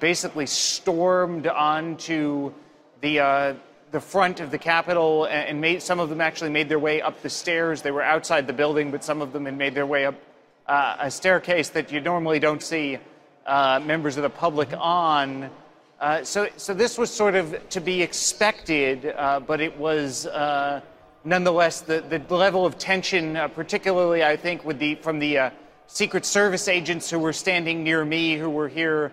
[0.00, 2.52] basically stormed onto
[3.00, 3.56] the
[3.90, 7.22] the front of the Capitol, and made, some of them actually made their way up
[7.22, 7.82] the stairs.
[7.82, 10.14] They were outside the building, but some of them had made their way up
[10.66, 12.98] uh, a staircase that you normally don't see
[13.46, 15.50] uh, members of the public on.
[16.00, 20.80] Uh, so, so this was sort of to be expected, uh, but it was uh,
[21.24, 25.50] nonetheless the, the level of tension, uh, particularly I think with the from the
[25.86, 29.12] Secret Service agents who were standing near me, who were here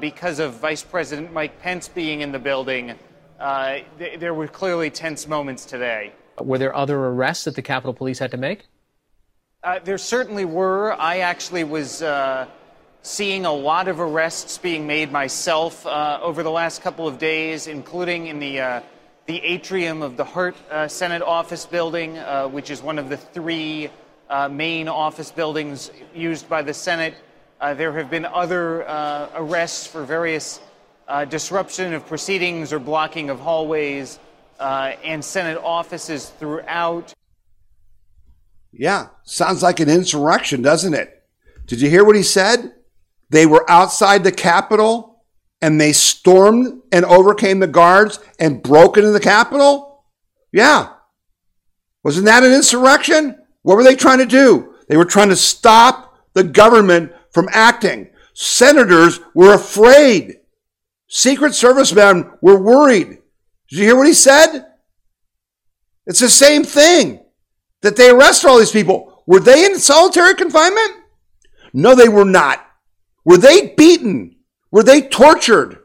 [0.00, 2.94] because of Vice President Mike Pence being in the building.
[3.38, 6.12] Th- there were clearly tense moments today.
[6.40, 8.64] Were there other arrests that the Capitol Police had to make?
[9.64, 10.92] Uh, there certainly were.
[11.00, 12.46] I actually was uh,
[13.00, 17.66] seeing a lot of arrests being made myself uh, over the last couple of days,
[17.66, 18.80] including in the uh,
[19.24, 23.16] the atrium of the Hart uh, Senate office building, uh, which is one of the
[23.16, 23.88] three
[24.50, 27.14] main office buildings used by the Senate.
[27.64, 30.60] Uh, there have been other uh, arrests for various
[31.08, 34.18] uh, disruption of proceedings or blocking of hallways
[34.60, 37.14] and Senate offices throughout.
[38.70, 41.22] Yeah, sounds like an insurrection, doesn't it?
[41.64, 42.74] Did you hear what he said?
[43.30, 45.24] They were outside the Capitol
[45.62, 50.04] and they stormed and overcame the guards and broke into the Capitol?
[50.52, 50.90] Yeah.
[52.02, 53.42] Wasn't that an insurrection?
[53.62, 54.74] What were they trying to do?
[54.86, 58.08] They were trying to stop the government from acting.
[58.32, 60.36] Senators were afraid.
[61.08, 63.18] Secret Servicemen were worried.
[63.68, 64.66] Did you hear what he said?
[66.06, 67.24] It's the same thing
[67.82, 69.22] that they arrested all these people.
[69.26, 70.92] Were they in solitary confinement?
[71.72, 72.64] No, they were not.
[73.24, 74.36] Were they beaten?
[74.70, 75.78] Were they tortured?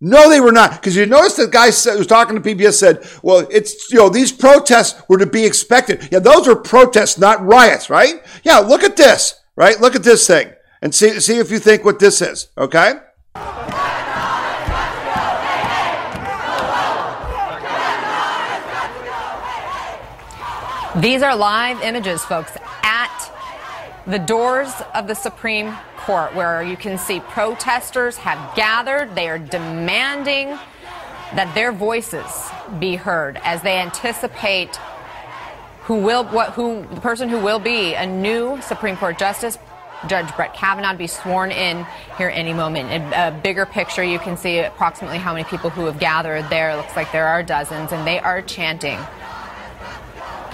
[0.00, 0.72] No, they were not.
[0.72, 4.08] Because you notice the guy who was talking to PBS said, well, it's, you know,
[4.08, 6.08] these protests were to be expected.
[6.10, 8.22] Yeah, those were protests, not riots, right?
[8.42, 9.80] Yeah, look at this, right?
[9.80, 12.94] Look at this thing and see, see if you think what this is, okay?
[20.96, 23.32] These are live images, folks, at
[24.06, 29.14] the doors of the Supreme Court, where you can see protesters have gathered.
[29.14, 30.58] They are demanding
[31.34, 34.76] that their voices be heard as they anticipate
[35.82, 39.58] who will, what, who, the person who will be a new Supreme Court justice,
[40.06, 41.86] Judge Brett Kavanaugh, be sworn in
[42.16, 42.90] here any moment.
[42.90, 46.70] In a bigger picture, you can see approximately how many people who have gathered there.
[46.70, 48.98] It looks like there are dozens, and they are chanting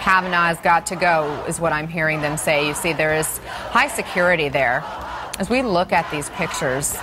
[0.06, 2.68] Kavanaugh has got to go, is what I'm hearing them say.
[2.68, 3.38] You see, there is
[3.70, 4.84] high security there.
[5.40, 6.96] As we look at these pictures,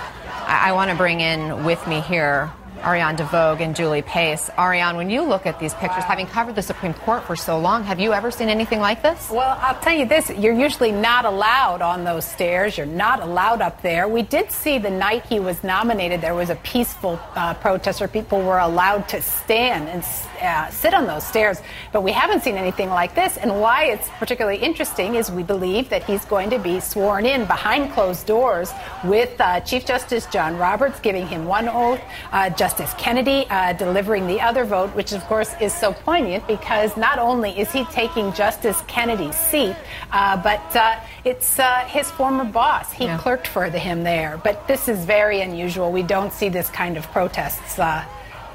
[0.46, 2.50] I, I want to bring in with me here
[2.84, 4.50] Ariane DeVogue and Julie Pace.
[4.58, 7.82] Ariane, when you look at these pictures, having covered the Supreme Court for so long,
[7.84, 9.30] have you ever seen anything like this?
[9.30, 12.76] Well, I'll tell you this you're usually not allowed on those stairs.
[12.76, 14.06] You're not allowed up there.
[14.06, 18.08] We did see the night he was nominated, there was a peaceful uh, protest where
[18.08, 20.04] people were allowed to stand and
[20.42, 21.60] uh, sit on those stairs.
[21.92, 23.38] But we haven't seen anything like this.
[23.38, 27.46] And why it's particularly interesting is we believe that he's going to be sworn in
[27.46, 28.72] behind closed doors
[29.04, 32.00] with uh, Chief Justice John Roberts giving him one oath,
[32.32, 36.96] uh, Justice Kennedy uh, delivering the other vote, which of course is so poignant because
[36.96, 39.76] not only is he taking Justice Kennedy's seat,
[40.10, 42.92] uh, but uh, it's uh, his former boss.
[42.92, 43.16] He Yeah.
[43.18, 44.40] clerked for him there.
[44.42, 45.92] But this is very unusual.
[45.92, 47.78] We don't see this kind of protests.
[47.78, 48.04] Uh,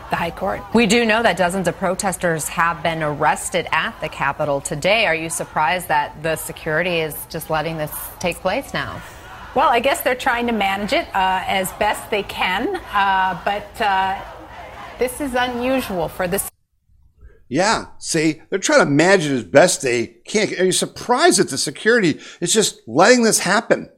[0.10, 0.62] the High Court.
[0.74, 5.06] We do know that dozens of protesters have been arrested at the Capitol today.
[5.06, 9.00] Are you surprised that the security is just letting this take place now?
[9.60, 13.82] Well, I guess they're trying to manage it uh, as best they can, uh, but
[13.82, 14.18] uh,
[15.00, 16.50] this is unusual for this.
[17.50, 20.48] Yeah, see, they're trying to manage it as best they can.
[20.58, 23.90] Are you surprised that the security is just letting this happen?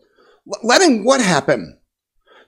[0.52, 1.78] L- letting what happen?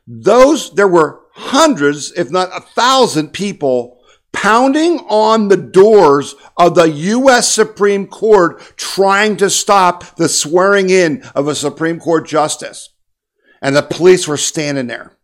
[0.08, 4.02] Those, there were hundreds, if not a thousand people
[4.32, 7.52] pounding on the doors of the U.S.
[7.52, 12.90] Supreme Court trying to stop the swearing in of a Supreme Court justice.
[13.64, 15.18] And the police were standing there.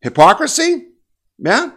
[0.00, 0.88] Hypocrisy?
[1.38, 1.70] Yeah,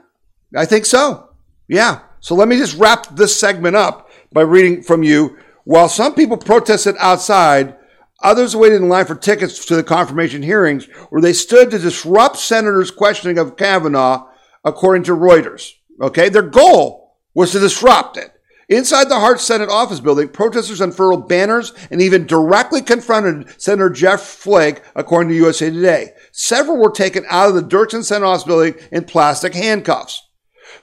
[0.55, 1.29] I think so.
[1.67, 1.99] Yeah.
[2.19, 5.37] So let me just wrap this segment up by reading from you.
[5.65, 7.75] While some people protested outside,
[8.21, 12.37] others waited in line for tickets to the confirmation hearings where they stood to disrupt
[12.37, 14.27] senators' questioning of Kavanaugh,
[14.63, 15.71] according to Reuters.
[16.01, 16.29] Okay.
[16.29, 18.31] Their goal was to disrupt it.
[18.69, 24.21] Inside the Hart Senate office building, protesters unfurled banners and even directly confronted Senator Jeff
[24.21, 26.11] Flake, according to USA Today.
[26.31, 30.27] Several were taken out of the Dirksen Senate office building in plastic handcuffs.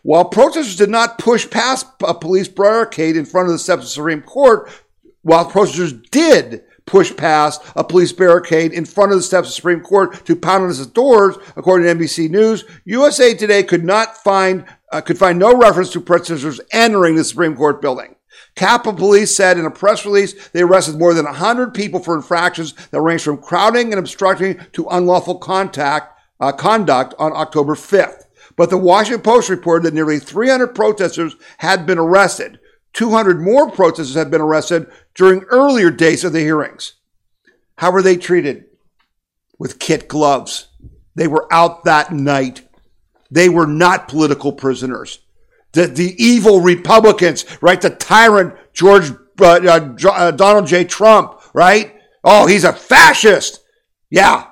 [0.02, 3.88] While protesters did not push past a police barricade in front of the steps of
[3.88, 4.70] the Supreme Court,
[5.22, 9.56] while protesters did push past a police barricade in front of the steps of the
[9.56, 14.16] Supreme Court to pound on its doors, according to NBC News, USA Today could not
[14.18, 18.16] find uh, could find no reference to protesters entering the Supreme Court building.
[18.54, 22.74] Capitol Police said in a press release they arrested more than 100 people for infractions
[22.90, 28.24] that range from crowding and obstructing to unlawful contact, uh, conduct on October 5th.
[28.56, 32.58] But the Washington Post reported that nearly 300 protesters had been arrested.
[32.92, 36.94] 200 more protesters had been arrested during earlier days of the hearings.
[37.78, 38.64] How were they treated?
[39.58, 40.68] With kit gloves.
[41.14, 42.68] They were out that night.
[43.30, 45.20] They were not political prisoners.
[45.72, 47.80] The, the evil Republicans, right?
[47.80, 50.84] The tyrant George uh, uh, uh, Donald J.
[50.84, 51.94] Trump, right?
[52.24, 53.60] Oh, he's a fascist.
[54.10, 54.46] Yeah,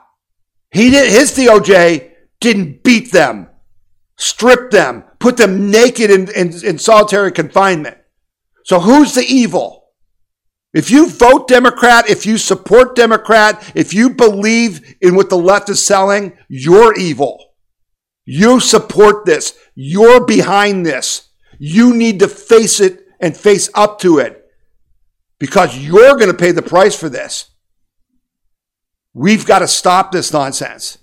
[0.70, 1.10] he did.
[1.10, 3.48] His DOJ didn't beat them,
[4.16, 7.98] strip them, put them naked in, in, in solitary confinement.
[8.64, 9.78] So who's the evil?
[10.74, 15.70] If you vote Democrat, if you support Democrat, if you believe in what the left
[15.70, 17.47] is selling, you're evil.
[18.30, 19.58] You support this.
[19.74, 21.30] You're behind this.
[21.58, 24.44] You need to face it and face up to it
[25.38, 27.48] because you're going to pay the price for this.
[29.14, 30.98] We've got to stop this nonsense.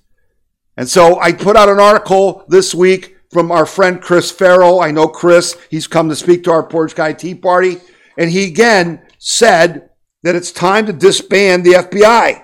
[0.77, 4.79] And so I put out an article this week from our friend Chris Farrell.
[4.79, 7.77] I know Chris, he's come to speak to our Portage Tea Party.
[8.19, 9.89] And he again said
[10.21, 12.43] that it's time to disband the FBI.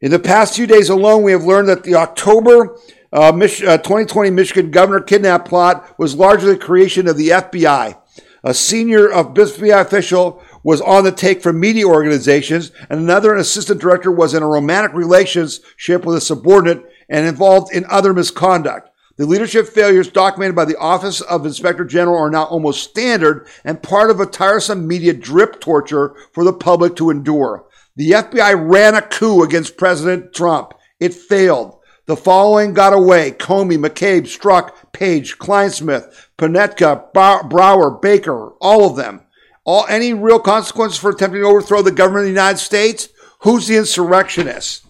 [0.00, 2.78] In the past few days alone, we have learned that the October
[3.12, 7.96] uh, Mich- uh, 2020 Michigan governor kidnap plot was largely the creation of the FBI.
[8.44, 13.80] A senior FBI official was on the take from media organizations, and another an assistant
[13.80, 18.88] director was in a romantic relationship with a subordinate and involved in other misconduct.
[19.16, 23.82] The leadership failures documented by the Office of Inspector General are now almost standard and
[23.82, 27.66] part of a tiresome media drip torture for the public to endure.
[27.94, 30.72] The FBI ran a coup against President Trump.
[30.98, 31.78] It failed.
[32.12, 37.10] The following got away Comey, McCabe, Strzok, Page, Clinesmith, Pientka,
[37.48, 39.22] Brower, Baker, all of them.
[39.64, 43.08] All, any real consequences for attempting to overthrow the government of the United States?
[43.38, 44.84] Who's the insurrectionist?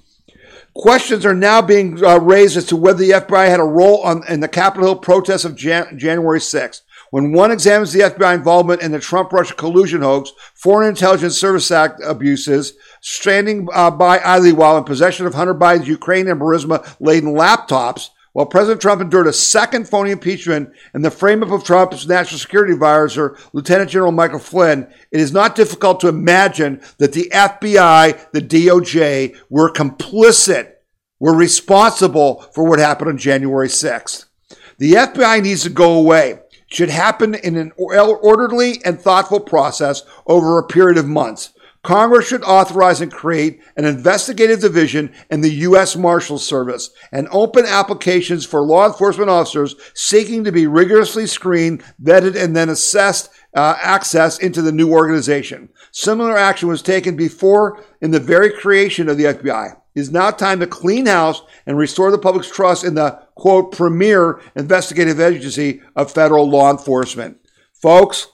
[0.74, 4.26] Questions are now being uh, raised as to whether the FBI had a role on,
[4.28, 6.80] in the Capitol Hill protests of Jan- January 6th.
[7.12, 11.70] When one examines the FBI involvement in the Trump Russia collusion hoax, Foreign Intelligence Service
[11.70, 12.72] Act abuses,
[13.02, 14.18] standing uh, by
[14.52, 19.26] while in possession of Hunter Biden's Ukraine and Burisma laden laptops, while President Trump endured
[19.26, 24.12] a second phony impeachment in the frame up of Trump's national security advisor, Lieutenant General
[24.12, 30.72] Michael Flynn, it is not difficult to imagine that the FBI, the DOJ, were complicit,
[31.20, 34.26] were responsible for what happened on January 6th.
[34.78, 36.30] The FBI needs to go away.
[36.30, 41.51] It should happen in an orderly and thoughtful process over a period of months.
[41.82, 45.96] Congress should authorize and create an investigative division in the U.S.
[45.96, 52.36] Marshal Service and open applications for law enforcement officers seeking to be rigorously screened, vetted,
[52.36, 55.68] and then assessed uh, access into the new organization.
[55.90, 59.72] Similar action was taken before in the very creation of the FBI.
[59.94, 63.72] It is now time to clean house and restore the public's trust in the quote
[63.72, 67.38] premier investigative agency of federal law enforcement.
[67.74, 68.28] Folks,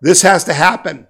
[0.00, 1.08] this has to happen.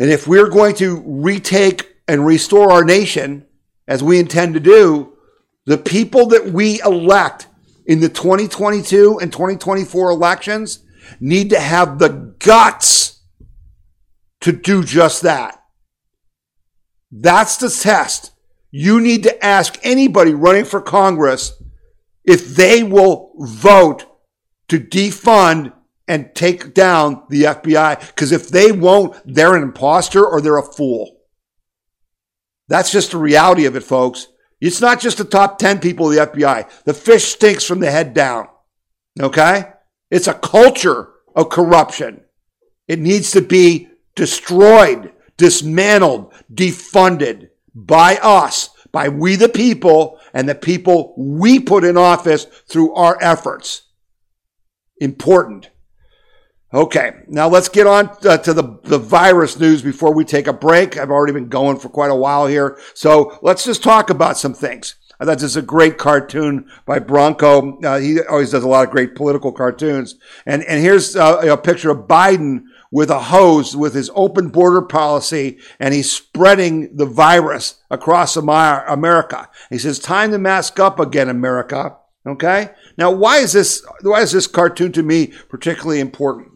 [0.00, 3.46] And if we're going to retake and restore our nation,
[3.86, 5.12] as we intend to do,
[5.66, 7.48] the people that we elect
[7.84, 10.78] in the 2022 and 2024 elections
[11.20, 13.20] need to have the guts
[14.40, 15.62] to do just that.
[17.12, 18.32] That's the test.
[18.70, 21.62] You need to ask anybody running for Congress
[22.24, 24.06] if they will vote
[24.68, 25.74] to defund
[26.10, 28.00] and take down the FBI.
[28.08, 31.20] Because if they won't, they're an imposter or they're a fool.
[32.66, 34.26] That's just the reality of it, folks.
[34.60, 36.68] It's not just the top 10 people of the FBI.
[36.82, 38.48] The fish stinks from the head down.
[39.20, 39.70] Okay?
[40.10, 42.22] It's a culture of corruption.
[42.88, 50.56] It needs to be destroyed, dismantled, defunded by us, by we the people, and the
[50.56, 53.82] people we put in office through our efforts.
[55.00, 55.70] Important.
[56.72, 60.52] Okay, now let's get on uh, to the, the virus news before we take a
[60.52, 60.96] break.
[60.96, 62.78] I've already been going for quite a while here.
[62.94, 64.94] So let's just talk about some things.
[65.18, 67.78] I thought this is a great cartoon by Branco.
[67.80, 70.14] Uh, he always does a lot of great political cartoons.
[70.46, 74.80] And, and here's uh, a picture of Biden with a hose with his open border
[74.80, 79.50] policy, and he's spreading the virus across America.
[79.70, 81.96] He says, time to mask up again, America.
[82.26, 82.70] Okay?
[82.96, 86.49] Now, why is this, why is this cartoon to me particularly important?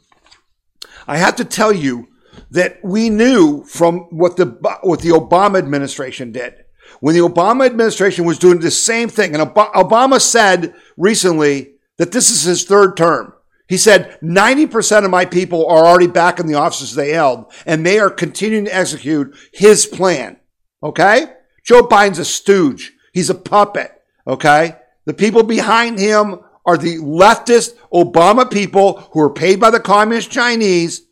[1.07, 2.09] I have to tell you
[2.51, 4.47] that we knew from what the
[4.83, 6.65] what the Obama administration did.
[7.01, 12.31] When the Obama administration was doing the same thing, and Obama said recently that this
[12.31, 13.33] is his third term.
[13.67, 17.85] He said 90% of my people are already back in the offices they held, and
[17.85, 20.37] they are continuing to execute his plan.
[20.83, 21.33] Okay?
[21.65, 22.93] Joe Biden's a stooge.
[23.15, 23.91] He's a puppet.
[24.27, 24.77] Okay?
[25.07, 30.31] The people behind him are the leftist Obama people who are paid by the communist
[30.31, 31.03] Chinese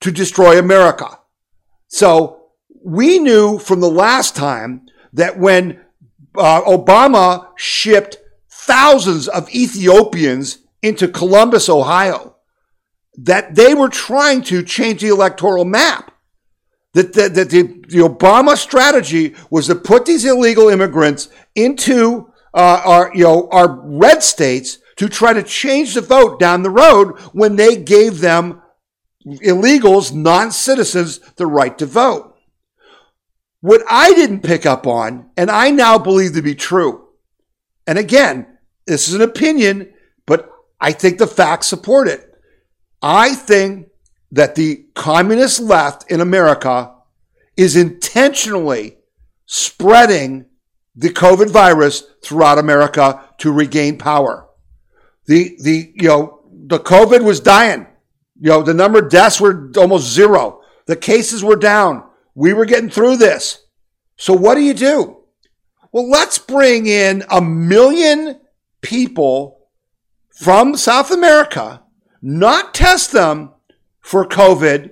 [0.00, 1.18] to destroy America.
[1.88, 2.46] So
[2.82, 5.80] we knew from the last time that when
[6.36, 12.36] uh, Obama shipped thousands of Ethiopians into Columbus, Ohio,
[13.18, 16.14] that they were trying to change the electoral map.
[16.94, 22.82] That, that, that the, the Obama strategy was to put these illegal immigrants into uh,
[22.84, 27.18] our, you know, our red states to try to change the vote down the road
[27.32, 28.60] when they gave them
[29.24, 32.36] illegals, non citizens, the right to vote.
[33.62, 37.08] What I didn't pick up on, and I now believe to be true,
[37.86, 39.90] and again, this is an opinion,
[40.26, 42.34] but I think the facts support it.
[43.00, 43.88] I think
[44.32, 46.94] that the communist left in America
[47.56, 48.98] is intentionally
[49.46, 50.44] spreading
[50.94, 54.46] the COVID virus throughout America to regain power.
[55.30, 57.86] The, the, you know, the COVID was dying.
[58.40, 60.62] You know, the number of deaths were almost zero.
[60.86, 62.02] The cases were down.
[62.34, 63.64] We were getting through this.
[64.16, 65.18] So what do you do?
[65.92, 68.40] Well, let's bring in a million
[68.80, 69.68] people
[70.34, 71.84] from South America,
[72.20, 73.52] not test them
[74.00, 74.90] for COVID,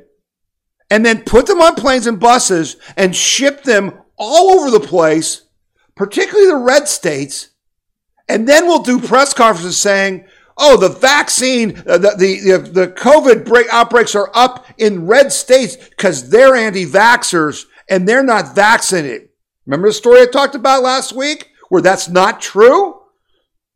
[0.88, 5.48] and then put them on planes and buses and ship them all over the place,
[5.96, 7.48] particularly the red states,
[8.28, 10.26] and then we'll do press conferences saying,
[10.58, 15.76] oh, the vaccine, uh, the, the, the COVID break, outbreaks are up in red states
[15.76, 19.28] because they're anti vaxxers and they're not vaccinated.
[19.66, 22.94] Remember the story I talked about last week where that's not true?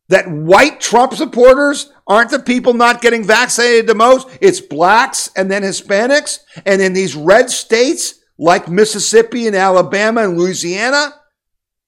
[0.08, 4.28] That white Trump supporters aren't the people not getting vaccinated the most.
[4.40, 6.40] It's blacks and then Hispanics.
[6.66, 11.14] And in these red states like Mississippi and Alabama and Louisiana,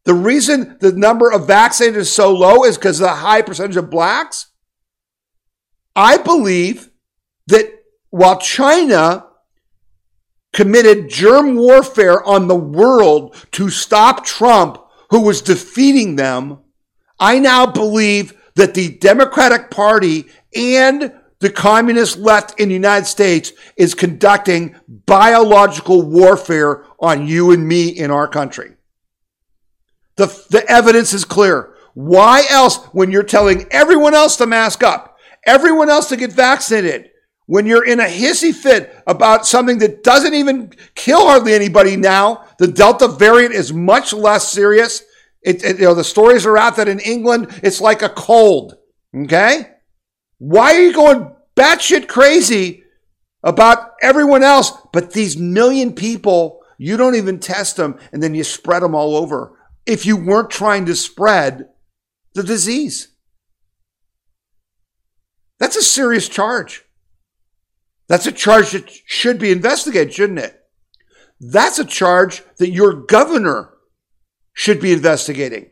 [0.04, 3.76] the reason the number of vaccinated is so low is because of the high percentage
[3.76, 4.50] of blacks.
[5.96, 6.90] I believe
[7.46, 7.70] that
[8.10, 9.26] while China
[10.52, 14.78] committed germ warfare on the world to stop Trump,
[15.10, 16.58] who was defeating them,
[17.18, 23.52] I now believe that the Democratic Party and the communist left in the United States
[23.76, 28.73] is conducting biological warfare on you and me in our country.
[30.16, 31.74] The, the evidence is clear.
[31.94, 37.10] Why else, when you're telling everyone else to mask up, everyone else to get vaccinated,
[37.46, 42.46] when you're in a hissy fit about something that doesn't even kill hardly anybody now,
[42.58, 45.02] the Delta variant is much less serious.
[45.42, 48.76] It, it, you know, the stories are out that in England, it's like a cold.
[49.14, 49.68] Okay?
[50.38, 52.82] Why are you going batshit crazy
[53.42, 58.42] about everyone else, but these million people, you don't even test them and then you
[58.42, 59.53] spread them all over
[59.86, 61.68] if you weren't trying to spread
[62.34, 63.08] the disease.
[65.58, 66.84] That's a serious charge.
[68.08, 70.60] That's a charge that should be investigated, shouldn't it?
[71.40, 73.70] That's a charge that your governor
[74.52, 75.70] should be investigating.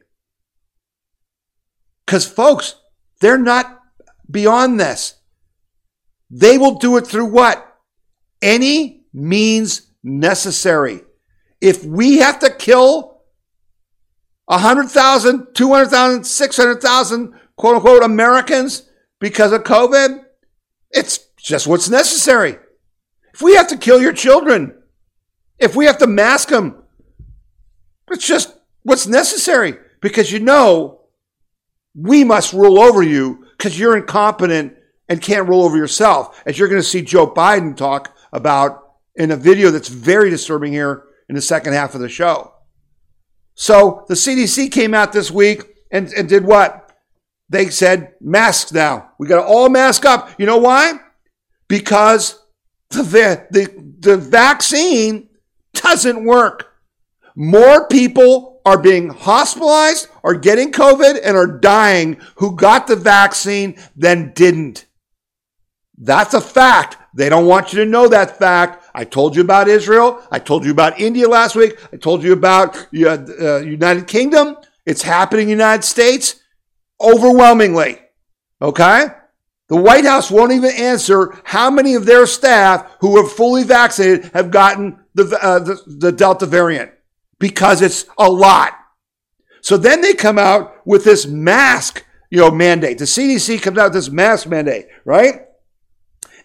[2.06, 2.76] Because, folks,
[3.22, 3.78] They're not
[4.28, 5.14] beyond this.
[6.28, 7.64] They will do it through what?
[8.42, 11.02] Any means necessary.
[11.60, 13.11] If we have to kill
[14.46, 18.88] 100,000, 200,000, 600,000 quote unquote Americans
[19.20, 20.24] because of COVID,
[20.90, 22.56] it's just what's necessary.
[23.32, 24.74] If we have to kill your children,
[25.58, 26.82] if we have to mask them,
[28.10, 31.02] it's just what's necessary because you know
[31.94, 34.76] we must rule over you because you're incompetent
[35.08, 39.30] and can't rule over yourself, as you're going to see Joe Biden talk about in
[39.30, 42.52] a video that's very disturbing here in the second half of the show.
[43.54, 46.92] So the CDC came out this week and, and did what?
[47.48, 49.12] They said masks now.
[49.18, 50.30] We got to all mask up.
[50.38, 50.94] You know why?
[51.68, 52.42] Because
[52.90, 55.28] the, the, the vaccine
[55.74, 56.72] doesn't work.
[57.34, 63.76] More people are being hospitalized, are getting COVID, and are dying who got the vaccine
[63.96, 64.86] than didn't.
[66.02, 66.96] That's a fact.
[67.14, 68.84] They don't want you to know that fact.
[68.92, 70.20] I told you about Israel.
[70.32, 71.78] I told you about India last week.
[71.92, 74.56] I told you about uh, United Kingdom.
[74.84, 76.40] It's happening in the United States
[77.00, 78.00] overwhelmingly.
[78.60, 79.06] Okay?
[79.68, 84.32] The White House won't even answer how many of their staff who are fully vaccinated
[84.34, 86.90] have gotten the, uh, the, the Delta variant
[87.38, 88.72] because it's a lot.
[89.60, 92.98] So then they come out with this mask, you know, mandate.
[92.98, 95.42] The CDC comes out with this mask mandate, right?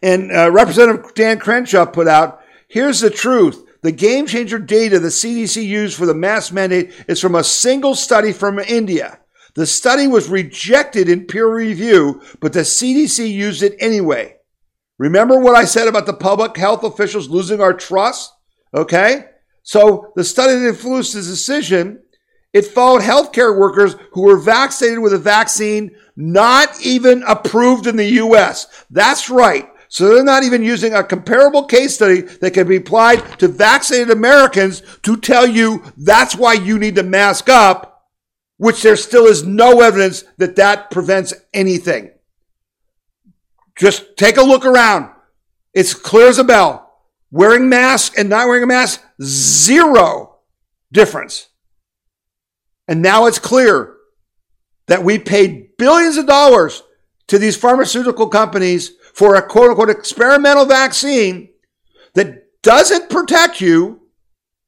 [0.01, 3.63] And uh, Representative Dan Crenshaw put out, here's the truth.
[3.81, 7.95] The game changer data the CDC used for the mask mandate is from a single
[7.95, 9.19] study from India.
[9.55, 14.35] The study was rejected in peer review, but the CDC used it anyway.
[14.99, 18.33] Remember what I said about the public health officials losing our trust?
[18.73, 19.25] Okay?
[19.63, 22.03] So the study that influenced his decision,
[22.53, 28.11] it followed healthcare workers who were vaccinated with a vaccine not even approved in the
[28.23, 28.67] US.
[28.89, 29.69] That's right.
[29.89, 34.09] So they're not even using a comparable case study that can be applied to vaccinated
[34.09, 38.09] Americans to tell you that's why you need to mask up,
[38.57, 42.11] which there still is no evidence that that prevents anything.
[43.77, 45.09] Just take a look around.
[45.73, 46.83] It's clear as a bell.
[47.31, 50.39] Wearing mask and not wearing a mask, zero
[50.91, 51.47] difference.
[52.87, 53.95] And now it's clear
[54.87, 56.83] that we paid billions of dollars
[57.27, 61.49] to these pharmaceutical companies for a quote unquote experimental vaccine
[62.13, 63.99] that doesn't protect you,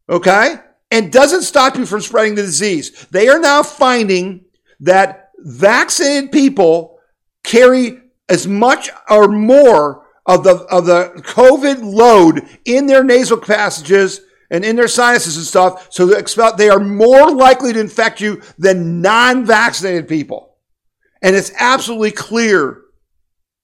[0.10, 0.56] okay,
[0.90, 3.06] and doesn't stop you from spreading the disease.
[3.12, 4.46] They are now finding
[4.80, 6.98] that vaccinated people
[7.44, 14.22] carry as much or more of the of the COVID load in their nasal passages
[14.50, 19.00] and in their sinuses and stuff, so they are more likely to infect you than
[19.00, 20.56] non-vaccinated people.
[21.22, 22.82] And it's absolutely clear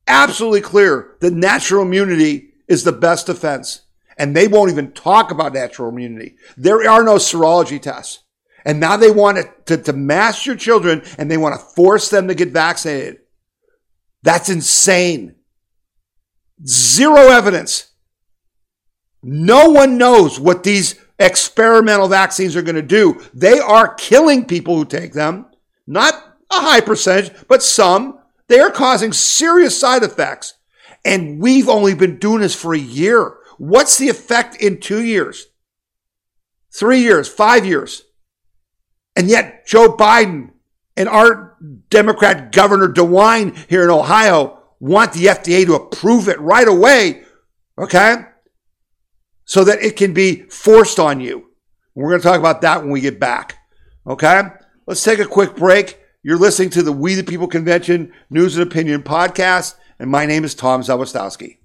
[0.07, 3.81] absolutely clear that natural immunity is the best defense.
[4.17, 6.35] And they won't even talk about natural immunity.
[6.55, 8.23] There are no serology tests.
[8.63, 12.09] And now they want to, to, to mask your children and they want to force
[12.09, 13.17] them to get vaccinated.
[14.23, 15.35] That's insane.
[16.65, 17.91] Zero evidence.
[19.21, 23.21] No one knows what these experimental vaccines are going to do.
[23.33, 25.47] They are killing people who take them.
[25.85, 26.13] Not
[26.51, 28.19] a high percentage, but some.
[28.47, 30.53] They are causing serious side effects.
[31.03, 33.37] And we've only been doing this for a year.
[33.57, 35.45] What's the effect in two years?
[36.71, 38.03] Three years, five years.
[39.15, 40.51] And yet Joe Biden
[40.97, 41.57] and our
[41.89, 47.23] Democrat Governor DeWine here in Ohio want the FDA to approve it right away.
[47.77, 48.15] Okay.
[49.45, 51.49] So that it can be forced on you.
[51.93, 53.57] We're going to talk about that when we get back.
[54.07, 54.41] Okay.
[54.87, 55.99] Let's take a quick break.
[56.25, 60.43] You're listening to the We the People Convention News and Opinion podcast, and my name
[60.43, 61.57] is Tom Zawistowski.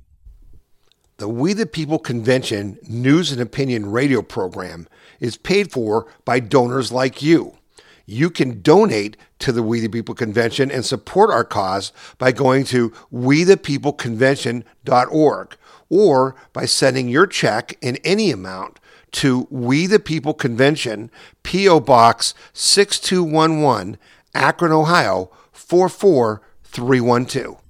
[1.17, 4.87] The We the People Convention News and Opinion radio program
[5.19, 7.57] is paid for by donors like you.
[8.05, 12.65] You can donate to the We the People Convention and support our cause by going
[12.65, 15.57] to wethepeopleconvention.org
[15.89, 18.79] or by sending your check in any amount
[19.13, 21.11] to We the People Convention,
[21.45, 21.81] P.O.
[21.81, 23.97] Box 6211,
[24.35, 27.61] Akron, Ohio 44312.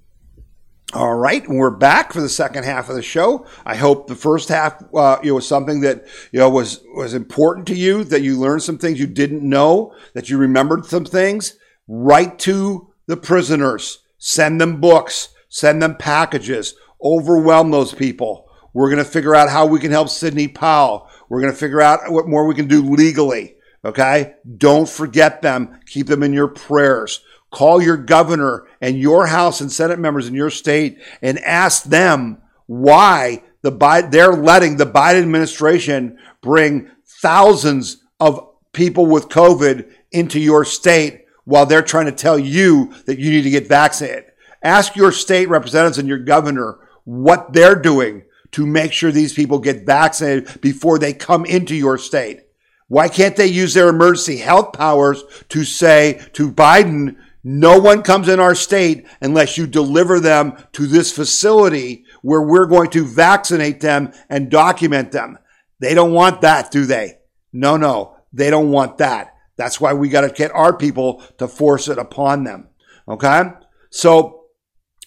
[0.93, 3.47] All right, we're back for the second half of the show.
[3.65, 7.15] I hope the first half, uh, you know, was something that you know was was
[7.15, 8.03] important to you.
[8.03, 9.95] That you learned some things you didn't know.
[10.15, 11.57] That you remembered some things.
[11.87, 14.01] Write to the prisoners.
[14.19, 15.29] Send them books.
[15.49, 16.75] Send them packages.
[17.01, 18.51] Overwhelm those people.
[18.73, 21.09] We're going to figure out how we can help Sidney Powell.
[21.29, 23.55] We're going to figure out what more we can do legally.
[23.85, 24.35] Okay.
[24.57, 25.81] Don't forget them.
[25.87, 27.21] Keep them in your prayers.
[27.51, 32.41] Call your governor and your House and Senate members in your state and ask them
[32.67, 40.39] why the Biden, they're letting the Biden administration bring thousands of people with COVID into
[40.39, 44.27] your state while they're trying to tell you that you need to get vaccinated.
[44.63, 48.23] Ask your state representatives and your governor what they're doing
[48.53, 52.43] to make sure these people get vaccinated before they come into your state.
[52.91, 57.15] Why can't they use their emergency health powers to say to Biden,
[57.45, 62.67] no one comes in our state unless you deliver them to this facility where we're
[62.67, 65.39] going to vaccinate them and document them.
[65.79, 67.19] They don't want that, do they?
[67.53, 69.37] No, no, they don't want that.
[69.57, 72.71] That's why we got to get our people to force it upon them.
[73.07, 73.53] Okay.
[73.91, 74.47] So,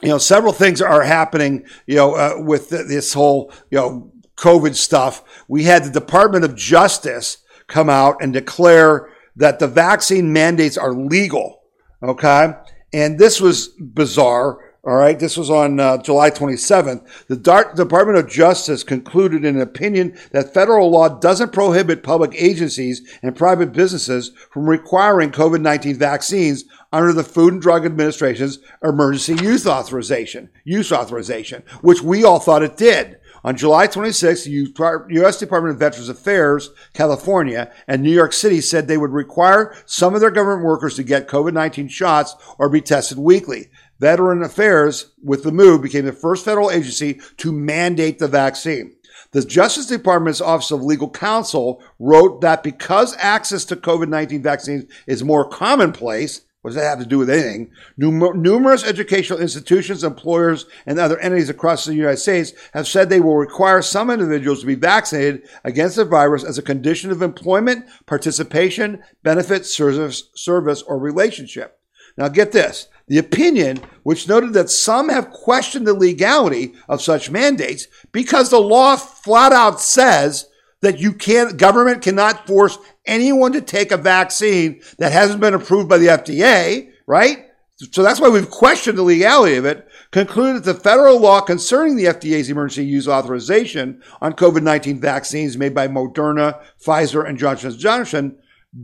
[0.01, 4.73] you know, several things are happening, you know, uh, with this whole, you know, COVID
[4.75, 5.43] stuff.
[5.49, 10.93] We had the Department of Justice come out and declare that the vaccine mandates are
[10.93, 11.61] legal.
[12.01, 12.53] Okay.
[12.93, 14.59] And this was bizarre.
[14.85, 15.17] All right.
[15.17, 17.07] This was on uh, July 27th.
[17.27, 23.01] The Department of Justice concluded in an opinion that federal law doesn't prohibit public agencies
[23.21, 29.41] and private businesses from requiring COVID 19 vaccines under the Food and Drug Administration's emergency
[29.41, 33.17] use authorization, use authorization, which we all thought it did.
[33.45, 35.37] On July 26th, the U.S.
[35.37, 40.21] Department of Veterans Affairs, California, and New York City said they would require some of
[40.21, 43.69] their government workers to get COVID 19 shots or be tested weekly.
[43.99, 48.95] Veteran Affairs, with the move, became the first federal agency to mandate the vaccine.
[49.31, 54.85] The Justice Department's Office of Legal Counsel wrote that because access to COVID 19 vaccines
[55.05, 57.71] is more commonplace, what does that have to do with anything?
[57.97, 63.19] Num- numerous educational institutions, employers, and other entities across the United States have said they
[63.19, 67.85] will require some individuals to be vaccinated against the virus as a condition of employment,
[68.05, 71.81] participation, benefit, service, service, or relationship.
[72.15, 72.87] Now get this.
[73.07, 78.61] The opinion, which noted that some have questioned the legality of such mandates because the
[78.61, 80.47] law flat out says
[80.83, 85.87] that you can't, government cannot force anyone to take a vaccine that hasn't been approved
[85.87, 87.47] by the FDA, right?
[87.91, 91.95] So that's why we've questioned the legality of it, concluded that the federal law concerning
[91.95, 98.37] the FDA's emergency use authorization on COVID-19 vaccines made by Moderna, Pfizer, and Johnson Johnson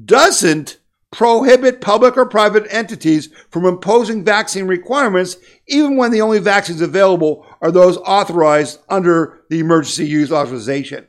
[0.06, 0.80] doesn't
[1.12, 5.36] prohibit public or private entities from imposing vaccine requirements,
[5.68, 11.06] even when the only vaccines available are those authorized under the emergency use authorization.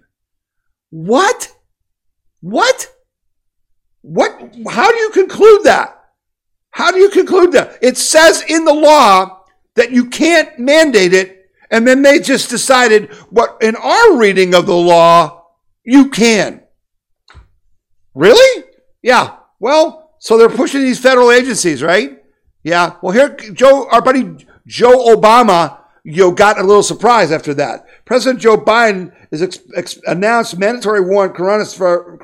[0.91, 1.53] What?
[2.41, 2.93] What?
[4.03, 4.55] What?
[4.68, 5.97] How do you conclude that?
[6.70, 7.78] How do you conclude that?
[7.82, 13.12] It says in the law that you can't mandate it, and then they just decided
[13.30, 15.47] what in our reading of the law,
[15.84, 16.62] you can.
[18.14, 18.64] Really?
[19.03, 19.36] Yeah.
[19.59, 22.22] Well, so they're pushing these federal agencies, right?
[22.62, 22.97] Yeah.
[23.03, 27.86] Well, here, Joe, our buddy Joe Obama, you got a little surprise after that.
[28.11, 32.19] President Joe Biden has ex- ex- announced mandatory one coronavirus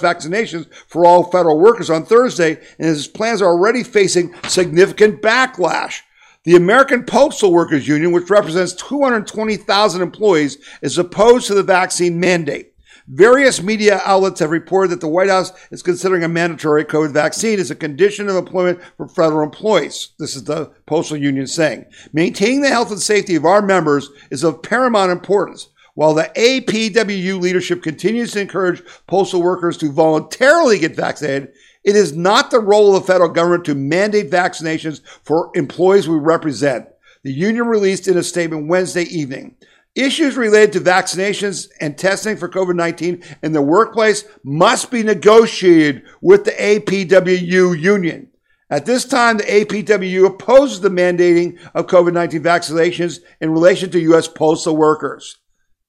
[0.00, 6.02] vaccinations for all federal workers on Thursday, and his plans are already facing significant backlash.
[6.44, 12.73] The American Postal Workers Union, which represents 220,000 employees, is opposed to the vaccine mandate.
[13.06, 17.60] Various media outlets have reported that the White House is considering a mandatory COVID vaccine
[17.60, 20.10] as a condition of employment for federal employees.
[20.18, 21.84] This is the Postal Union saying.
[22.14, 25.68] Maintaining the health and safety of our members is of paramount importance.
[25.92, 31.52] While the APWU leadership continues to encourage postal workers to voluntarily get vaccinated,
[31.84, 36.16] it is not the role of the federal government to mandate vaccinations for employees we
[36.16, 36.88] represent.
[37.22, 39.56] The union released in a statement Wednesday evening.
[39.94, 46.02] Issues related to vaccinations and testing for COVID 19 in the workplace must be negotiated
[46.20, 48.28] with the APWU union.
[48.70, 54.00] At this time, the APWU opposes the mandating of COVID 19 vaccinations in relation to
[54.00, 54.26] U.S.
[54.26, 55.36] postal workers.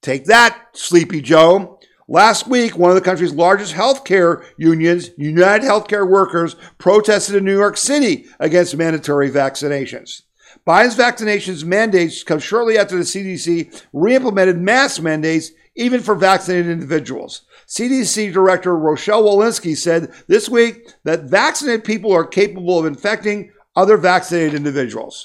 [0.03, 1.79] Take that, Sleepy Joe.
[2.07, 7.57] Last week, one of the country's largest healthcare unions, United Healthcare Workers, protested in New
[7.57, 10.21] York City against mandatory vaccinations.
[10.67, 17.43] Biden's vaccinations mandates come shortly after the CDC reimplemented mask mandates even for vaccinated individuals.
[17.67, 23.97] CDC Director Rochelle Walensky said this week that vaccinated people are capable of infecting other
[23.97, 25.23] vaccinated individuals.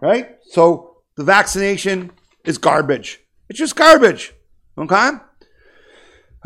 [0.00, 0.36] Right?
[0.50, 2.10] So the vaccination
[2.44, 3.20] is garbage.
[3.48, 4.34] It's just garbage.
[4.76, 5.10] Okay?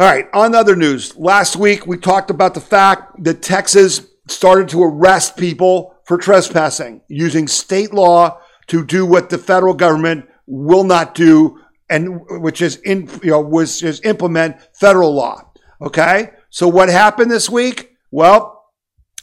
[0.01, 1.17] All right, on other news.
[1.17, 7.01] Last week we talked about the fact that Texas started to arrest people for trespassing
[7.09, 11.61] using state law to do what the federal government will not do
[11.91, 15.51] and which is in you know was is implement federal law.
[15.81, 16.31] Okay?
[16.51, 17.97] So what happened this week?
[18.11, 18.65] Well,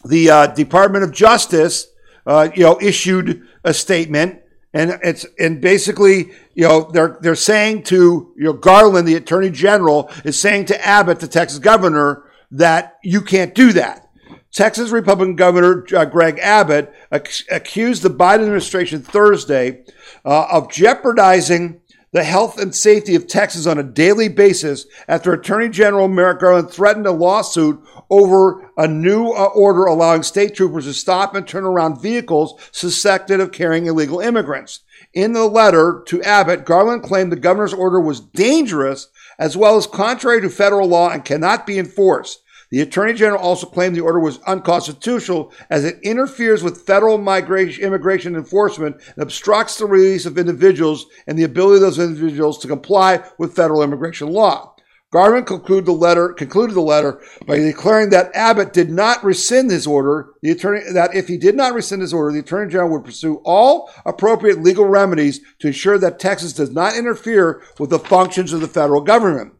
[0.03, 1.87] the uh, Department of Justice,
[2.25, 4.41] uh, you know, issued a statement,
[4.73, 9.49] and it's and basically, you know, they're they're saying to you know Garland, the Attorney
[9.49, 14.04] General, is saying to Abbott, the Texas governor, that you can't do that.
[14.55, 19.83] Texas Republican Governor uh, Greg Abbott ac- accused the Biden administration Thursday
[20.23, 21.81] uh, of jeopardizing
[22.13, 26.71] the health and safety of Texas on a daily basis after Attorney General Merrick Garland
[26.71, 31.65] threatened a lawsuit over a new uh, order allowing state troopers to stop and turn
[31.65, 34.79] around vehicles suspected of carrying illegal immigrants.
[35.13, 39.85] In the letter to Abbott, Garland claimed the governor's order was dangerous as well as
[39.85, 42.41] contrary to federal law and cannot be enforced.
[42.71, 47.83] The Attorney General also claimed the order was unconstitutional as it interferes with federal migration,
[47.83, 52.67] immigration enforcement and obstructs the release of individuals and the ability of those individuals to
[52.67, 54.75] comply with federal immigration law.
[55.15, 59.87] Garland concluded the letter, concluded the letter by declaring that Abbott did not rescind his
[59.87, 60.33] order.
[60.41, 63.41] The attorney that if he did not rescind his order, the Attorney General would pursue
[63.45, 68.59] all appropriate legal remedies to ensure that Texas does not interfere with the functions of
[68.59, 69.53] the federal government.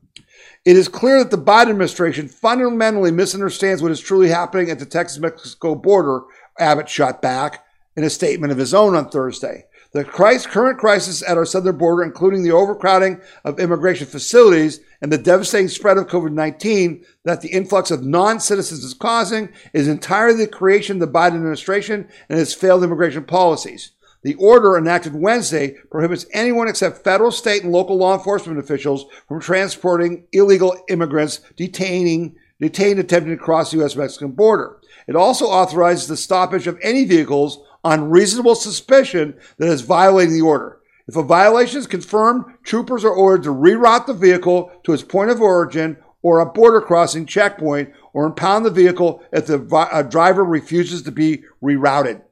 [0.65, 4.85] It is clear that the Biden administration fundamentally misunderstands what is truly happening at the
[4.87, 6.23] Texas Mexico border,
[6.57, 7.63] Abbott shot back
[7.95, 9.65] in a statement of his own on Thursday.
[9.91, 15.19] The current crisis at our southern border, including the overcrowding of immigration facilities and the
[15.19, 20.45] devastating spread of COVID 19 that the influx of non citizens is causing, is entirely
[20.45, 23.91] the creation of the Biden administration and its failed immigration policies.
[24.25, 29.39] The order enacted Wednesday prohibits anyone except federal, state, and local law enforcement officials from
[29.39, 33.95] transporting illegal immigrants detaining, detained attempting to cross the U.S.
[33.95, 34.77] Mexican border.
[35.07, 40.41] It also authorizes the stoppage of any vehicles on reasonable suspicion that is violating the
[40.41, 40.79] order.
[41.07, 45.29] If a violation is confirmed, troopers are ordered to reroute the vehicle to its point
[45.29, 51.03] of origin or a border crossing checkpoint or impound the vehicle if the driver refuses
[51.03, 52.23] to be rerouted.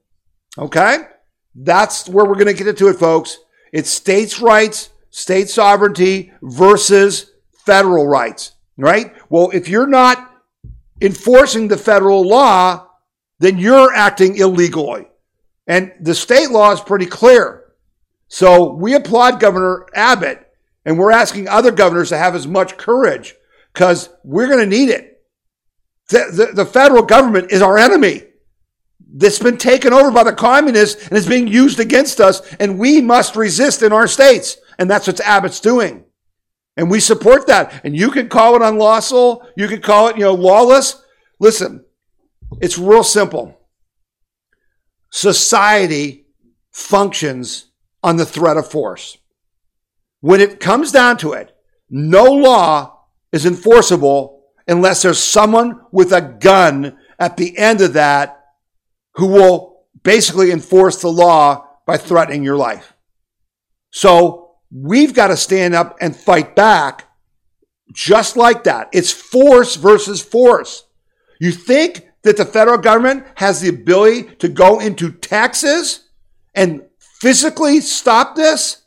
[0.58, 0.98] Okay?
[1.56, 3.38] That's where we're going to get into it, folks.
[3.72, 7.32] It's states' rights, state sovereignty versus
[7.66, 9.14] federal rights, right?
[9.30, 10.32] Well, if you're not
[11.02, 12.88] enforcing the federal law,
[13.40, 15.08] then you're acting illegally.
[15.68, 17.64] And the state law is pretty clear.
[18.28, 20.48] So we applaud Governor Abbott,
[20.86, 23.36] and we're asking other governors to have as much courage
[23.74, 25.22] because we're going to need it.
[26.10, 28.24] The, the, the federal government is our enemy
[29.14, 33.00] that's been taken over by the communists and is being used against us, and we
[33.00, 34.58] must resist in our states.
[34.80, 36.06] And that's what Abbott's doing.
[36.76, 37.82] And we support that.
[37.86, 41.02] And you can call it unlawful, you can call it, you know, lawless.
[41.40, 41.86] Listen,
[42.60, 43.60] it's real simple.
[45.12, 46.26] Society
[46.72, 47.68] functions
[48.02, 49.18] on the threat of force.
[50.22, 51.56] When it comes down to it,
[51.90, 58.43] no law is enforceable unless there's someone with a gun at the end of that
[59.16, 62.94] who will basically enforce the law by threatening your life.
[63.92, 67.08] So we've got to stand up and fight back
[67.92, 68.90] just like that.
[68.92, 70.86] It's force versus force.
[71.40, 76.08] You think that the federal government has the ability to go into Texas
[76.56, 78.84] and physically stop this?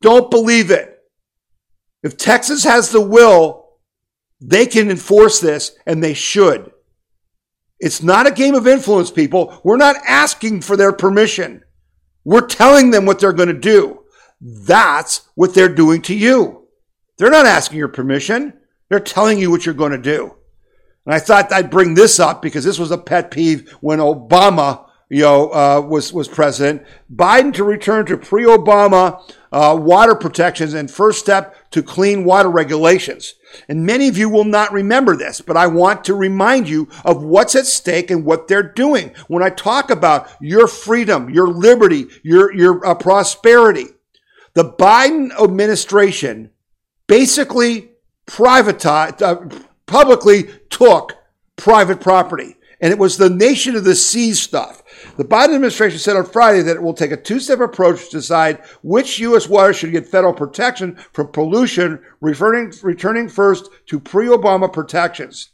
[0.00, 0.98] Don't believe it.
[2.02, 3.68] If Texas has the will,
[4.40, 6.71] they can enforce this and they should.
[7.82, 9.60] It's not a game of influence, people.
[9.64, 11.64] We're not asking for their permission.
[12.24, 14.04] We're telling them what they're going to do.
[14.40, 16.68] That's what they're doing to you.
[17.18, 18.52] They're not asking your permission.
[18.88, 20.36] They're telling you what you're going to do.
[21.04, 24.88] And I thought I'd bring this up because this was a pet peeve when Obama,
[25.10, 26.86] you know, uh, was was president.
[27.12, 29.20] Biden to return to pre-Obama
[29.50, 33.34] uh, water protections and first step to clean water regulations.
[33.68, 37.22] And many of you will not remember this, but I want to remind you of
[37.22, 39.14] what's at stake and what they're doing.
[39.28, 43.86] When I talk about your freedom, your liberty, your, your uh, prosperity,
[44.54, 46.50] the Biden administration
[47.06, 47.90] basically
[48.26, 51.14] privatized, uh, publicly took
[51.56, 52.56] private property.
[52.80, 54.81] And it was the nation of the seas stuff.
[55.18, 58.16] The Biden administration said on Friday that it will take a two step approach to
[58.16, 59.46] decide which U.S.
[59.46, 65.50] waters should get federal protection from pollution, returning, returning first to pre Obama protections.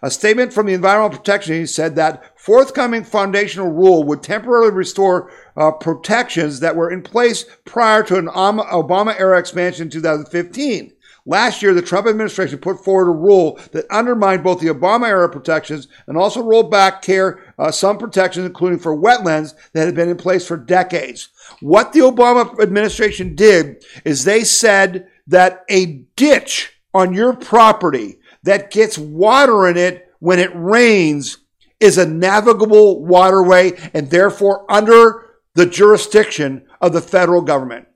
[0.00, 5.32] A statement from the Environmental Protection Agency said that forthcoming foundational rule would temporarily restore
[5.56, 10.92] uh, protections that were in place prior to an Obama era expansion in 2015.
[11.26, 15.28] Last year, the Trump administration put forward a rule that undermined both the Obama era
[15.28, 20.08] protections and also rolled back care uh, some protections, including for wetlands that had been
[20.08, 21.28] in place for decades.
[21.60, 28.70] What the Obama administration did is they said that a ditch on your property that
[28.70, 31.36] gets water in it when it rains
[31.80, 37.86] is a navigable waterway and therefore under the jurisdiction of the federal government.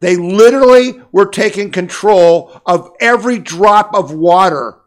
[0.00, 4.79] They literally were taking control of every drop of water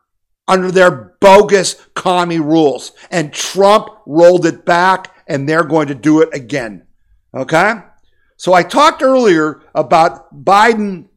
[0.48, 2.92] under their bogus commie rules.
[3.12, 6.86] And Trump rolled it back and they're going to do it again.
[7.34, 7.76] Okay?
[8.38, 11.08] So I talked earlier about Biden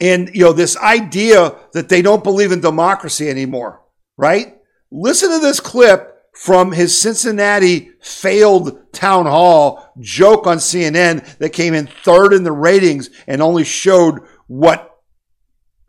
[0.00, 3.82] and you know this idea that they don't believe in democracy anymore,
[4.16, 4.56] right?
[4.90, 11.74] Listen to this clip from his Cincinnati failed town hall joke on CNN that came
[11.74, 14.87] in third in the ratings and only showed what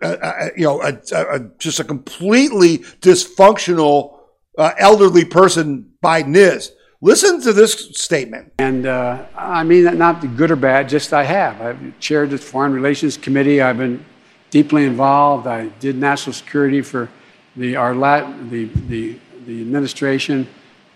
[0.01, 4.19] uh, you know a, a, just a completely dysfunctional
[4.57, 6.71] uh, elderly person Biden is.
[7.01, 8.51] Listen to this statement.
[8.59, 11.61] And uh, I mean not good or bad, just I have.
[11.61, 13.61] I've chaired the Foreign Relations Committee.
[13.61, 14.03] I've been
[14.49, 15.47] deeply involved.
[15.47, 17.09] I did national security for
[17.55, 20.47] the our the the the administration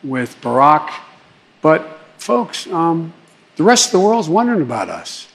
[0.03, 0.93] with Barack.
[1.61, 3.13] But folks, um,
[3.55, 5.27] the rest of the world's wondering about us.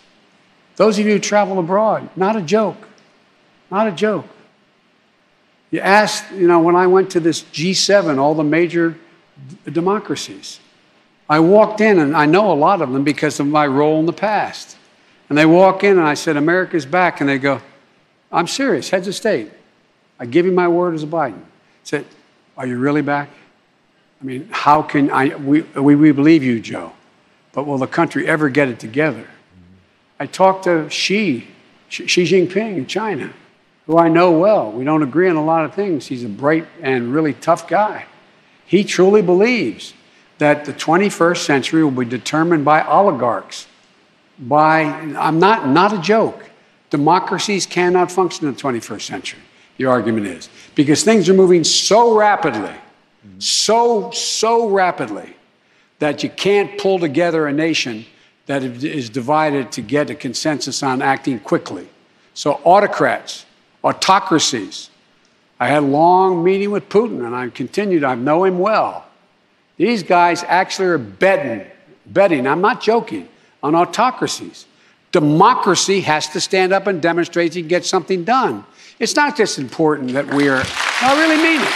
[0.76, 2.76] Those of you who travel abroad, not a joke,
[3.70, 4.26] not a joke.
[5.70, 8.96] You asked, you know, when I went to this G7, all the major
[9.64, 10.60] d- democracies,
[11.28, 14.06] I walked in and I know a lot of them because of my role in
[14.06, 14.76] the past.
[15.28, 17.20] And they walk in and I said, America's back.
[17.20, 17.60] And they go,
[18.32, 19.50] I'm serious, heads of state.
[20.18, 21.38] I give you my word as a Biden.
[21.38, 22.06] I said,
[22.56, 23.28] Are you really back?
[24.20, 25.36] I mean, how can I?
[25.36, 26.92] We, we, we believe you, Joe,
[27.52, 29.26] but will the country ever get it together?
[30.18, 31.46] I talked to Xi,
[31.88, 33.32] Xi Jinping in China,
[33.88, 34.70] who I know well.
[34.70, 36.06] We don't agree on a lot of things.
[36.06, 38.04] He's a bright and really tough guy.
[38.66, 39.94] He truly believes
[40.36, 43.66] that the 21st century will be determined by oligarchs.
[44.38, 46.50] By, I'm not, not a joke.
[46.90, 49.40] Democracies cannot function in the 21st century,
[49.78, 52.74] the argument is, because things are moving so rapidly,
[53.38, 55.34] so, so rapidly,
[55.98, 58.04] that you can't pull together a nation
[58.46, 61.88] that is divided to get a consensus on acting quickly.
[62.34, 63.44] So, autocrats,
[63.88, 64.90] autocracies.
[65.58, 69.06] I had a long meeting with Putin, and I continued, I know him well.
[69.76, 71.66] These guys actually are betting,
[72.06, 73.28] betting, I'm not joking,
[73.62, 74.66] on autocracies.
[75.10, 78.64] Democracy has to stand up and demonstrate you can get something done.
[78.98, 81.74] It's not just important that we're, I really mean it.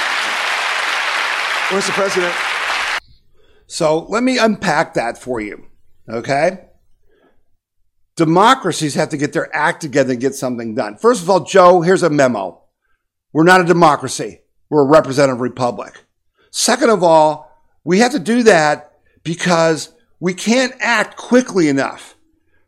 [1.73, 1.93] Mr.
[1.93, 2.35] President.
[3.67, 5.65] So let me unpack that for you.
[6.09, 6.59] Okay.
[8.17, 10.97] Democracies have to get their act together and get something done.
[10.97, 12.63] First of all, Joe, here's a memo.
[13.33, 14.41] We're not a democracy.
[14.69, 16.05] We're a representative republic.
[16.51, 17.51] Second of all,
[17.85, 18.93] we have to do that
[19.23, 22.17] because we can't act quickly enough,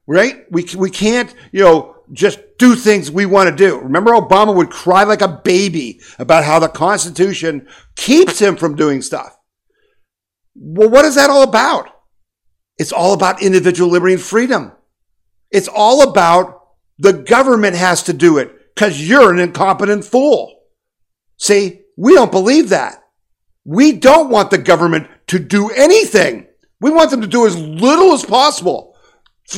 [0.07, 0.45] right?
[0.51, 3.79] We, we can't, you know, just do things we want to do.
[3.79, 9.03] Remember, Obama would cry like a baby about how the Constitution keeps him from doing
[9.03, 9.37] stuff.
[10.55, 11.91] Well, what is that all about?
[12.77, 14.73] It's all about individual liberty and freedom.
[15.51, 16.63] It's all about
[16.99, 20.61] the government has to do it because you're an incompetent fool.
[21.37, 23.03] See, we don't believe that.
[23.65, 26.47] We don't want the government to do anything.
[26.81, 28.97] We want them to do as little as possible.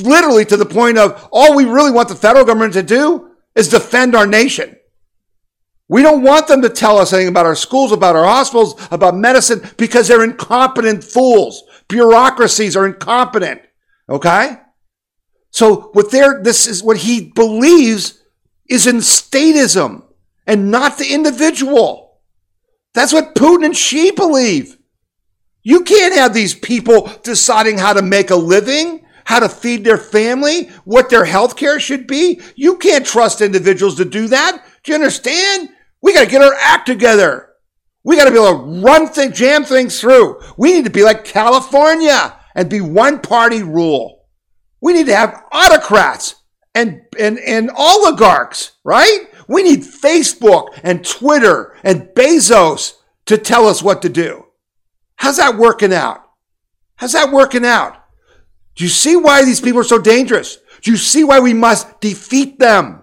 [0.01, 3.69] Literally to the point of all we really want the federal government to do is
[3.69, 4.77] defend our nation.
[5.89, 9.17] We don't want them to tell us anything about our schools, about our hospitals, about
[9.17, 11.63] medicine, because they're incompetent fools.
[11.89, 13.63] Bureaucracies are incompetent.
[14.09, 14.57] Okay?
[15.51, 18.23] So what they're, this is what he believes
[18.69, 20.05] is in statism
[20.47, 22.21] and not the individual.
[22.95, 24.79] That's what Putin and Xi believe.
[25.63, 29.99] You can't have these people deciding how to make a living, how to feed their
[29.99, 32.41] family, what their health care should be.
[32.55, 34.65] You can't trust individuals to do that.
[34.85, 35.71] Do you understand?
[36.01, 37.49] We got to get our act together.
[38.05, 40.41] We got to be able to run things, jam things through.
[40.57, 44.16] We need to be like California and be one party rule.
[44.87, 46.37] We need to have autocrats
[46.73, 49.27] and, and, and oligarchs, right?
[49.49, 52.93] We need Facebook and Twitter and Bezos
[53.25, 54.47] to tell us what to do.
[55.17, 56.21] How's that working out?
[56.95, 58.01] How's that working out?
[58.77, 60.59] Do you see why these people are so dangerous?
[60.83, 63.03] Do you see why we must defeat them?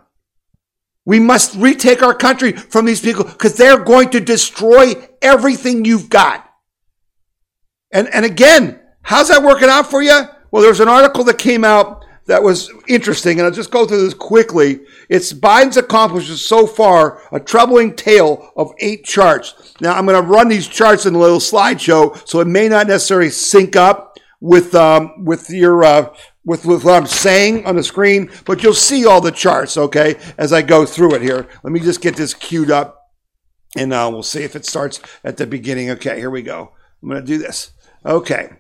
[1.04, 6.08] We must retake our country from these people because they're going to destroy everything you've
[6.08, 6.50] got.
[7.92, 10.30] And, and again, how's that working out for you?
[10.54, 14.04] Well, there's an article that came out that was interesting, and I'll just go through
[14.04, 14.82] this quickly.
[15.10, 19.74] It's Biden's accomplishments so far, a troubling tale of eight charts.
[19.82, 22.86] Now, I'm going to run these charts in a little slideshow, so it may not
[22.86, 26.14] necessarily sync up with um, with your uh,
[26.46, 30.20] with, with what I'm saying on the screen, but you'll see all the charts, okay,
[30.38, 31.48] as I go through it here.
[31.64, 33.12] Let me just get this queued up.
[33.76, 35.90] And uh, we'll see if it starts at the beginning.
[35.90, 36.74] Okay, here we go.
[37.02, 37.72] I'm going to do this.
[38.06, 38.52] Okay.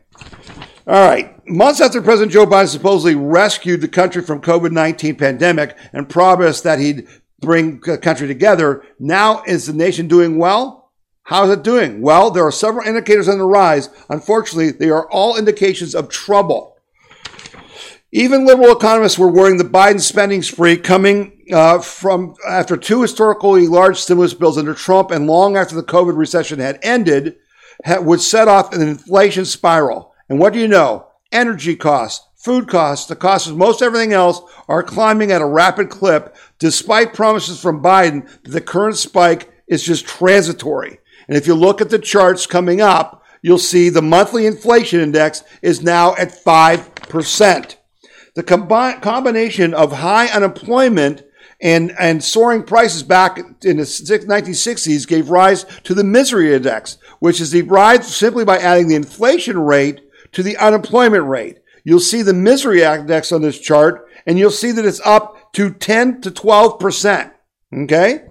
[0.85, 1.29] All right.
[1.47, 6.79] Months after President Joe Biden supposedly rescued the country from COVID-19 pandemic and promised that
[6.79, 7.07] he'd
[7.39, 10.91] bring the country together, now is the nation doing well?
[11.23, 12.01] How is it doing?
[12.01, 13.89] Well, there are several indicators on the rise.
[14.09, 16.77] Unfortunately, they are all indications of trouble.
[18.11, 23.67] Even liberal economists were worrying the Biden spending spree coming uh, from after two historically
[23.67, 27.37] large stimulus bills under Trump and long after the COVID recession had ended
[27.85, 30.12] ha- would set off an inflation spiral.
[30.33, 31.09] And what do you know?
[31.31, 35.91] Energy costs, food costs, the cost of most everything else are climbing at a rapid
[35.91, 40.97] clip despite promises from Biden that the current spike is just transitory.
[41.27, 45.43] And if you look at the charts coming up, you'll see the monthly inflation index
[45.61, 47.75] is now at 5%.
[48.33, 51.21] The combi- combination of high unemployment
[51.61, 57.39] and, and soaring prices back in the 1960s gave rise to the misery index, which
[57.39, 60.01] is derived simply by adding the inflation rate
[60.33, 61.59] to the unemployment rate.
[61.83, 65.71] You'll see the misery index on this chart, and you'll see that it's up to
[65.71, 67.31] 10 to 12%.
[67.73, 68.25] Okay?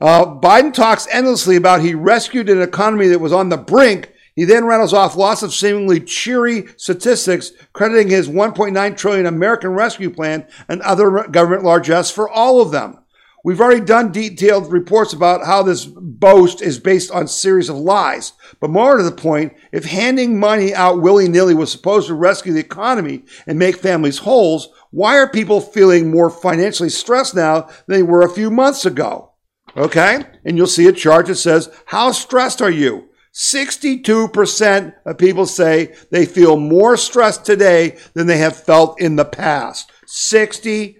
[0.00, 4.12] Uh, Biden talks endlessly about he rescued an economy that was on the brink.
[4.34, 10.10] He then rattles off lots of seemingly cheery statistics, crediting his 1.9 trillion American Rescue
[10.10, 12.98] Plan and other government largesse for all of them.
[13.42, 17.76] We've already done detailed reports about how this boast is based on a series of
[17.76, 18.34] lies.
[18.60, 22.60] But more to the point, if handing money out willy-nilly was supposed to rescue the
[22.60, 28.02] economy and make families whole, why are people feeling more financially stressed now than they
[28.02, 29.32] were a few months ago?
[29.74, 30.22] Okay?
[30.44, 33.08] And you'll see a chart that says, how stressed are you?
[33.32, 39.24] 62% of people say they feel more stressed today than they have felt in the
[39.24, 39.90] past.
[40.06, 40.96] 62%.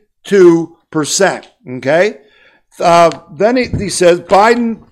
[1.69, 2.21] Okay?
[2.81, 4.87] Uh, then he, he, says Biden,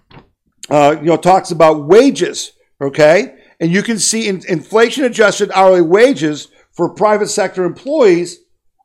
[0.71, 2.53] uh, you know, talks about wages.
[2.81, 3.37] Okay?
[3.61, 8.39] And you can see in, inflation adjusted hourly wages for private sector employees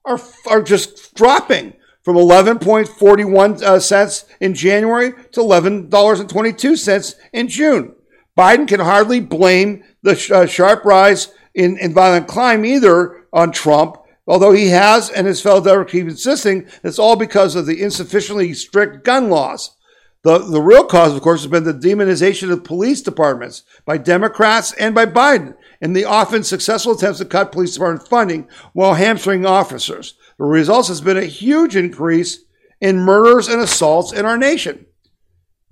[0.06, 1.74] are, are just dropping
[2.04, 7.96] from 11.41 uh, cents in January to $11.22 in June.
[8.38, 13.52] Biden can hardly blame the sh- uh, sharp rise in, in violent crime either on
[13.52, 13.98] Trump,
[14.28, 18.54] although he has and his fellow Democrats keep insisting it's all because of the insufficiently
[18.54, 19.76] strict gun laws.
[20.24, 24.72] The, the real cause, of course, has been the demonization of police departments by Democrats
[24.74, 29.46] and by Biden and the often successful attempts to cut police department funding while hamstringing
[29.46, 30.16] officers.
[30.38, 32.40] The result has been a huge increase
[32.80, 34.86] in murders and assaults in our nation.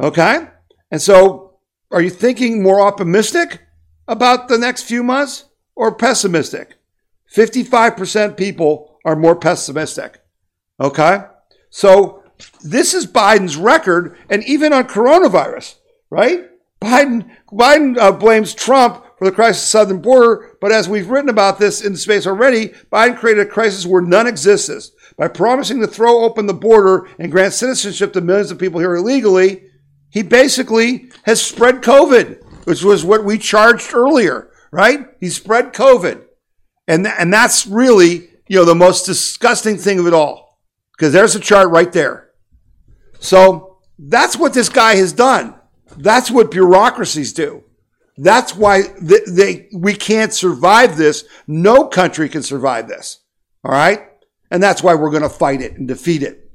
[0.02, 0.48] Okay?
[0.92, 3.62] And so, are you thinking more optimistic
[4.08, 5.46] about the next few months
[5.76, 6.76] or pessimistic?
[7.34, 10.22] 55% people are more pessimistic.
[10.80, 11.20] Okay?
[11.70, 12.24] So,
[12.64, 15.76] this is Biden's record, and even on coronavirus,
[16.10, 16.50] right?
[16.82, 21.10] Biden, Biden uh, blames Trump for the crisis at the southern border, but as we've
[21.10, 24.92] written about this in the space already, Biden created a crisis where none exists.
[25.18, 28.96] By promising to throw open the border and grant citizenship to millions of people here
[28.96, 29.66] illegally,
[30.10, 35.06] he basically has spread COVID, which was what we charged earlier, right?
[35.20, 36.24] He spread COVID.
[36.88, 40.60] And, th- and that's really, you know, the most disgusting thing of it all.
[40.98, 42.32] Because there's a chart right there.
[43.20, 45.56] So that's what this guy has done.
[45.98, 47.64] That's what bureaucracies do.
[48.18, 51.26] That's why they, they, we can't survive this.
[51.48, 53.20] No country can survive this.
[53.64, 54.02] All right?
[54.50, 56.52] And that's why we're going to fight it and defeat it.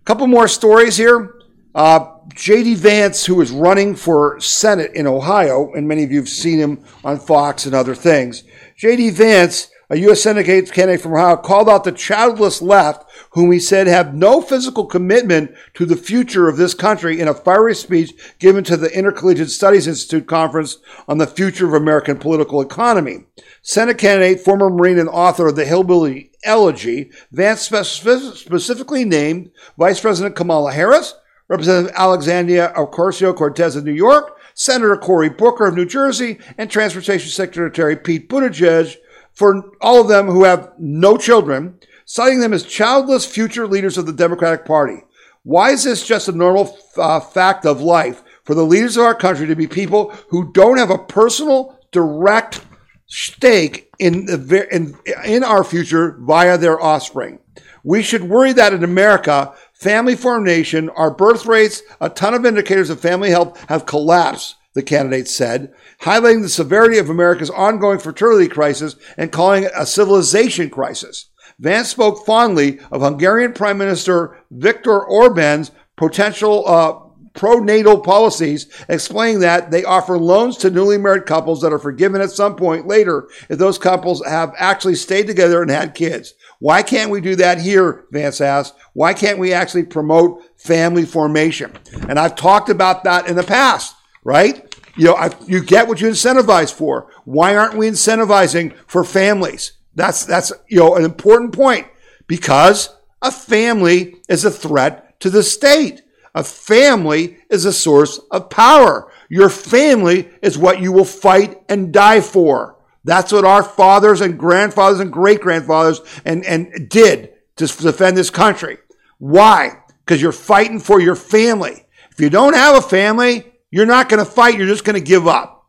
[0.00, 1.34] A couple more stories here.
[1.74, 2.76] Uh, J.D.
[2.76, 6.84] Vance, who is running for Senate in Ohio, and many of you have seen him
[7.04, 8.44] on Fox and other things.
[8.76, 9.10] J.D.
[9.10, 10.22] Vance, a U.S.
[10.22, 14.86] Senate candidate from Ohio, called out the childless left, whom he said have no physical
[14.86, 19.50] commitment to the future of this country in a fiery speech given to the Intercollegiate
[19.50, 23.24] Studies Institute conference on the future of American political economy.
[23.62, 30.34] Senate candidate, former Marine and author of the Hillbilly Elegy, Vance specifically named Vice President
[30.34, 31.14] Kamala Harris,
[31.48, 37.96] Representative Alexandria Ocasio-Cortez of New York, Senator Cory Booker of New Jersey, and Transportation Secretary
[37.96, 38.96] Pete Buttigieg
[39.32, 44.06] for all of them who have no children, citing them as childless future leaders of
[44.06, 45.02] the Democratic Party.
[45.42, 49.14] Why is this just a normal uh, fact of life for the leaders of our
[49.14, 52.64] country to be people who don't have a personal, direct
[53.06, 54.26] stake in,
[54.70, 57.40] in, in our future via their offspring?
[57.82, 62.90] We should worry that in America, family formation, our birth rates, a ton of indicators
[62.90, 68.48] of family health have collapsed, the candidate said, highlighting the severity of America's ongoing fertility
[68.48, 71.28] crisis and calling it a civilization crisis.
[71.58, 76.98] Vance spoke fondly of Hungarian Prime Minister Viktor Orban's potential uh,
[77.34, 82.30] pronatal policies, explaining that they offer loans to newly married couples that are forgiven at
[82.30, 86.34] some point later if those couples have actually stayed together and had kids.
[86.64, 88.06] Why can't we do that here?
[88.10, 88.74] Vance asked.
[88.94, 91.70] Why can't we actually promote family formation?
[92.08, 94.74] And I've talked about that in the past, right?
[94.96, 97.10] You know, I, you get what you incentivize for.
[97.26, 99.72] Why aren't we incentivizing for families?
[99.94, 101.86] That's that's you know an important point
[102.28, 102.88] because
[103.20, 106.00] a family is a threat to the state.
[106.34, 109.12] A family is a source of power.
[109.28, 112.73] Your family is what you will fight and die for.
[113.04, 118.30] That's what our fathers and grandfathers and great grandfathers and, and did to defend this
[118.30, 118.78] country.
[119.18, 119.82] Why?
[120.04, 121.86] Because you're fighting for your family.
[122.10, 124.56] If you don't have a family, you're not going to fight.
[124.56, 125.66] You're just going to give up.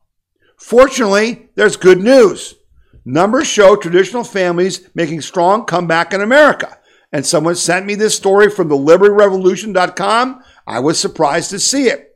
[0.58, 2.56] Fortunately, there's good news.
[3.04, 6.80] Numbers show traditional families making strong comeback in America.
[7.12, 10.44] And someone sent me this story from the libertyrevolution.com.
[10.66, 12.15] I was surprised to see it.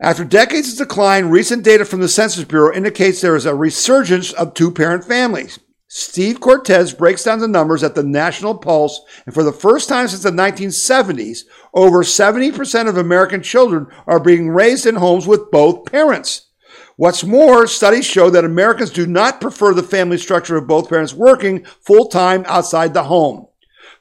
[0.00, 4.32] After decades of decline, recent data from the Census Bureau indicates there is a resurgence
[4.32, 5.58] of two parent families.
[5.88, 10.06] Steve Cortes breaks down the numbers at the National Pulse, and for the first time
[10.06, 11.40] since the 1970s,
[11.74, 16.46] over 70% of American children are being raised in homes with both parents.
[16.94, 21.12] What's more, studies show that Americans do not prefer the family structure of both parents
[21.12, 23.47] working full time outside the home.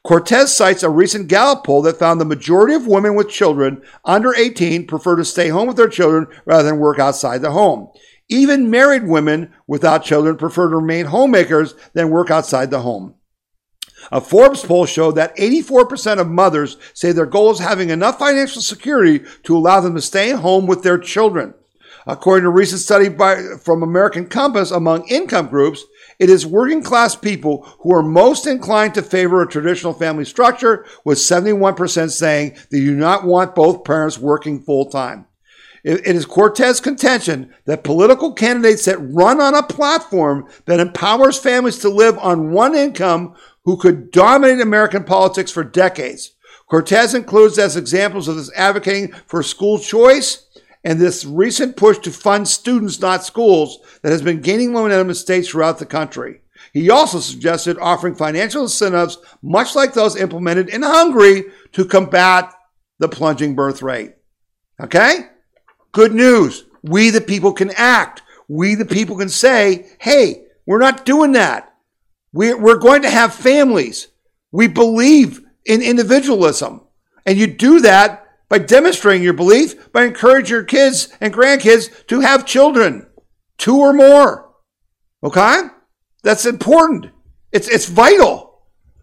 [0.08, 4.34] Cortes cites a recent Gallup poll that found the majority of women with children under
[4.34, 7.90] 18 prefer to stay home with their children rather than work outside the home.
[8.30, 13.16] Even married women without children prefer to remain homemakers than work outside the home.
[14.10, 18.62] A Forbes poll showed that 84% of mothers say their goal is having enough financial
[18.62, 21.54] security to allow them to stay home with their children.
[22.06, 25.84] According to a recent study by, from American Compass among income groups,
[26.20, 30.86] it is working class people who are most inclined to favor a traditional family structure,
[31.06, 35.26] with 71% saying they do not want both parents working full time.
[35.84, 41.78] It is Cortes's contention that political candidates that run on a platform that empowers families
[41.80, 46.34] to live on one income who could dominate American politics for decades.
[46.70, 50.47] Cortes includes as examples of this advocating for school choice
[50.84, 55.16] and this recent push to fund students, not schools, that has been gaining momentum in
[55.16, 56.42] states throughout the country.
[56.74, 62.54] He also suggested offering financial incentives, much like those implemented in Hungary, to combat
[63.00, 64.14] the plunging birth rate.
[64.82, 65.28] Okay?
[65.92, 66.66] Good news.
[66.84, 68.22] We, the people, can act.
[68.48, 71.74] We, the people, can say, hey, we're not doing that.
[72.34, 74.10] We're, going to have families.
[74.52, 76.82] We believe in individualism.
[77.26, 82.22] And you do that by demonstrating your belief, by encouraging your kids and grandkids to
[82.22, 83.08] have children,
[83.58, 84.54] two or more.
[85.24, 85.64] Okay?
[86.24, 87.08] That's important.
[87.52, 88.48] It's, it's vital.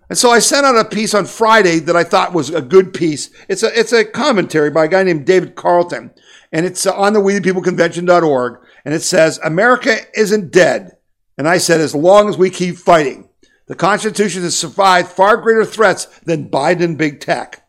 [0.08, 2.92] And so I sent out a piece on Friday that I thought was a good
[2.92, 3.30] piece.
[3.48, 6.10] It's a, it's a commentary by a guy named David Carlton,
[6.52, 10.92] and it's uh, on the WeThePeopleConvention.org, and it says, America isn't dead.
[11.36, 13.28] And I said, as long as we keep fighting.
[13.66, 17.63] The Constitution has survived far greater threats than Biden big tech.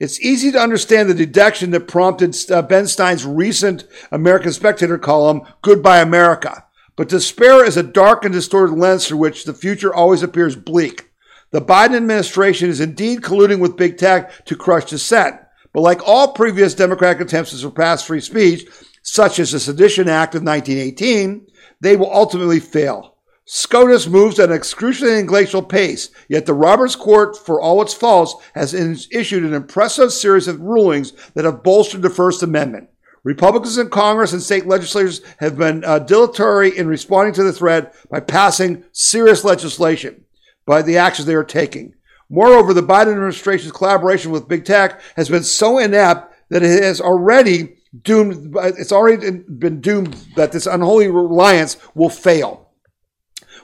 [0.00, 5.42] It's easy to understand the deduction that prompted uh, Ben Stein's recent American Spectator column,
[5.60, 6.64] Goodbye America.
[6.96, 11.10] But despair is a dark and distorted lens through which the future always appears bleak.
[11.50, 15.36] The Biden administration is indeed colluding with big tech to crush dissent.
[15.74, 18.66] But like all previous Democratic attempts to surpass free speech,
[19.02, 21.46] such as the Sedition Act of 1918,
[21.80, 23.16] they will ultimately fail.
[23.52, 28.36] SCOTUS moves at an excruciating glacial pace, yet the Roberts Court, for all its faults,
[28.54, 32.88] has issued an impressive series of rulings that have bolstered the First Amendment.
[33.24, 37.92] Republicans in Congress and state legislatures have been uh, dilatory in responding to the threat
[38.08, 40.24] by passing serious legislation
[40.64, 41.92] by the actions they are taking.
[42.28, 47.00] Moreover, the Biden administration's collaboration with big tech has been so inept that it has
[47.00, 52.69] already doomed, it's already been doomed that this unholy alliance will fail.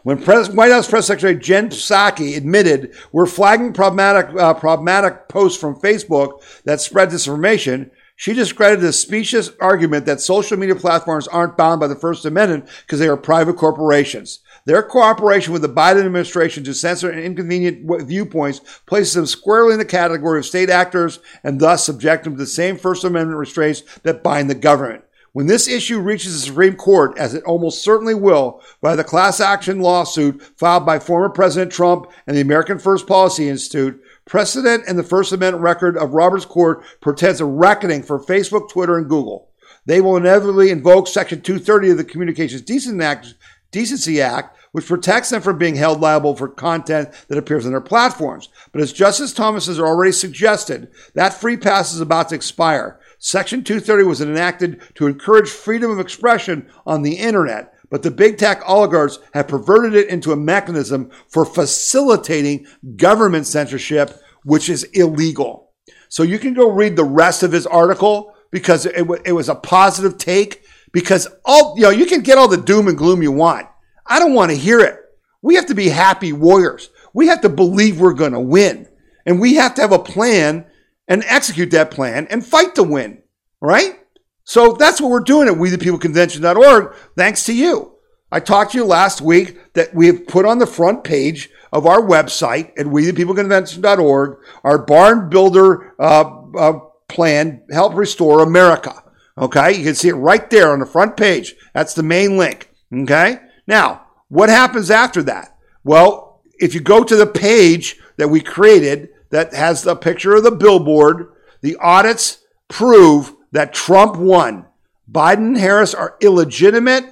[0.07, 5.81] When White House Press Secretary Jen Psaki admitted we're flagging problematic, uh, problematic posts from
[5.81, 11.81] Facebook that spread disinformation, she discredited the specious argument that social media platforms aren't bound
[11.81, 14.39] by the First Amendment because they are private corporations.
[14.65, 19.85] Their cooperation with the Biden administration to censor inconvenient viewpoints places them squarely in the
[19.85, 24.23] category of state actors and thus subject them to the same First Amendment restraints that
[24.23, 25.03] bind the government.
[25.37, 29.39] When this issue reaches the Supreme Court, as it almost certainly will, by the class
[29.39, 34.99] action lawsuit filed by former President Trump and the American First Policy Institute, precedent and
[34.99, 39.51] the First Amendment record of Roberts Court portends a reckoning for Facebook, Twitter, and Google.
[39.85, 45.59] They will inevitably invoke Section 230 of the Communications Decency Act, which protects them from
[45.59, 48.49] being held liable for content that appears on their platforms.
[48.73, 52.99] But as Justice Thomas has already suggested, that free pass is about to expire.
[53.19, 58.37] Section 230 was enacted to encourage freedom of expression on the internet, but the big
[58.39, 62.67] tech oligarchs have perverted it into a mechanism for facilitating
[62.97, 65.73] government censorship, which is illegal.
[66.09, 69.49] So you can go read the rest of his article because it, wa- it was
[69.49, 70.63] a positive take.
[70.93, 73.67] Because all you know, you can get all the doom and gloom you want.
[74.07, 74.99] I don't want to hear it.
[75.43, 76.91] We have to be happy warriors.
[77.13, 78.89] We have to believe we're going to win,
[79.27, 80.65] and we have to have a plan
[81.09, 83.23] and execute that plan and fight to win.
[83.61, 83.99] Right?
[84.45, 86.95] So that's what we're doing at WeThePeopleConvention.org.
[87.17, 87.97] Thanks to you.
[88.31, 91.87] I talked to you last week that we have put on the front page of
[91.87, 96.79] our website at WeThePeopleConvention.org our barn builder uh, uh,
[97.09, 99.03] plan, help restore America.
[99.39, 101.55] Okay, you can see it right there on the front page.
[101.75, 102.71] That's the main link.
[102.93, 105.57] Okay, now what happens after that?
[105.85, 110.43] Well, if you go to the page that we created that has the picture of
[110.43, 114.67] the billboard, the audits prove that Trump won.
[115.11, 117.05] Biden and Harris are illegitimate.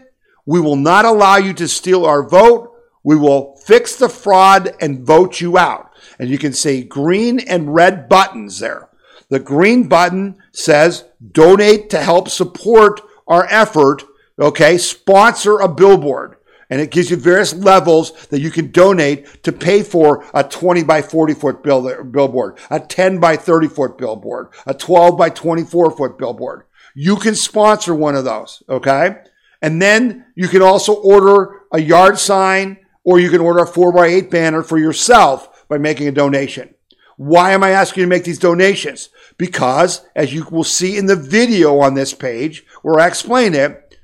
[0.47, 2.73] We will not allow you to steal our vote.
[3.03, 5.91] We will fix the fraud and vote you out.
[6.19, 8.89] And you can see green and red buttons there.
[9.29, 14.05] The green button says donate to help support our effort.
[14.39, 16.37] Okay, sponsor a billboard.
[16.75, 20.83] And it gives you various levels that you can donate to pay for a 20
[20.83, 26.19] by 40 foot billboard, a 10 by 30 foot billboard, a 12 by 24 foot
[26.19, 26.65] billboard.
[26.97, 28.65] You can sponsor one of those.
[28.69, 29.19] Okay.
[29.63, 33.93] And then you can also order a yard sign or you can order a 4
[33.93, 36.75] by 8 banner for yourself by making a donation.
[37.17, 39.11] Why am I asking you to make these donations?
[39.39, 43.97] Because, as you will see in the video on this page where I explain it,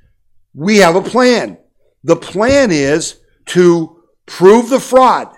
[0.55, 1.59] we have a plan.
[2.03, 5.37] The plan is to prove the fraud.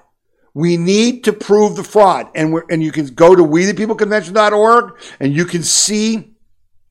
[0.54, 2.28] We need to prove the fraud.
[2.34, 6.34] And, we're, and you can go to wethepeopleconvention.org and you can see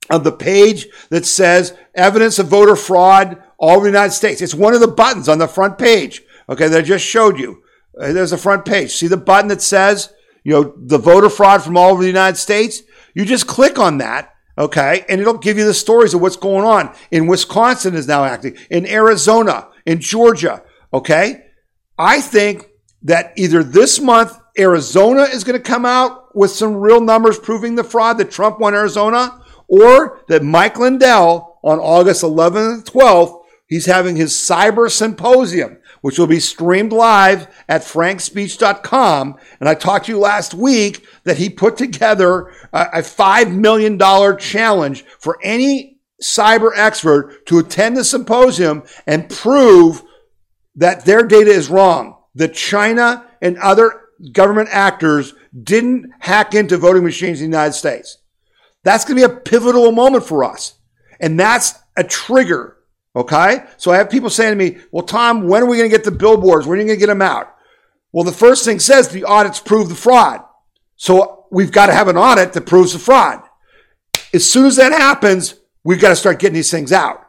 [0.10, 4.42] on the page that says evidence of voter fraud all over the United States.
[4.42, 6.24] It's one of the buttons on the front page.
[6.50, 7.62] Okay, that I just showed you.
[8.00, 8.92] Uh, There's a front page.
[8.92, 10.12] See the button that says,
[10.44, 12.82] you know, the voter fraud from all over the United States?
[13.14, 14.31] You just click on that,
[14.62, 16.96] okay, and it'll give you the stories of what's going on.
[17.10, 20.64] In Wisconsin is now acting, in Arizona, in Georgia,
[20.94, 21.48] okay?
[21.98, 22.70] I think
[23.04, 27.76] that either this month Arizona is going to come out with some real numbers proving
[27.76, 33.42] the fraud that Trump won Arizona, or that Mike Lindell on August 11th and 12th,
[33.68, 39.36] he's having his cyber symposium, which will be streamed live at frankspeech.com.
[39.60, 43.98] And I talked to you last week that he put together a, a $5 million
[44.38, 50.04] challenge for any cyber expert to attend the symposium and prove
[50.76, 52.18] that their data is wrong.
[52.36, 54.02] That China and other
[54.32, 55.34] government actors
[55.64, 58.18] didn't hack into voting machines in the United States.
[58.84, 60.76] That's going to be a pivotal moment for us.
[61.20, 62.78] And that's a trigger.
[63.16, 63.64] Okay.
[63.78, 66.06] So I have people saying to me, well, Tom, when are we going to get
[66.06, 66.66] the billboards?
[66.66, 67.56] When are you going to get them out?
[68.12, 70.42] Well, the first thing says the audits prove the fraud.
[70.96, 73.42] So we've got to have an audit that proves the fraud.
[74.34, 77.26] As soon as that happens, we've got to start getting these things out.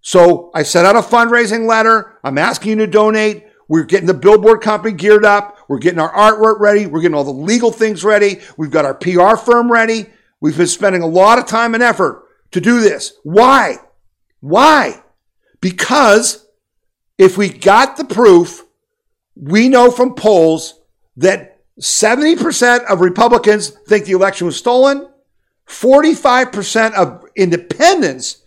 [0.00, 2.18] So I sent out a fundraising letter.
[2.24, 3.44] I'm asking you to donate.
[3.68, 5.58] We're getting the billboard company geared up.
[5.68, 6.86] We're getting our artwork ready.
[6.86, 8.40] We're getting all the legal things ready.
[8.56, 10.06] We've got our PR firm ready.
[10.40, 13.12] We've been spending a lot of time and effort to do this.
[13.24, 13.76] Why?
[14.40, 15.02] Why?
[15.60, 16.46] Because
[17.16, 18.64] if we got the proof,
[19.34, 20.80] we know from polls
[21.16, 25.08] that 70% of Republicans think the election was stolen.
[25.66, 28.42] 45% of independents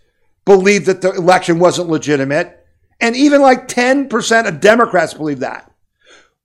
[0.45, 2.65] believe that the election wasn't legitimate.
[2.99, 5.71] And even like 10% of Democrats believe that.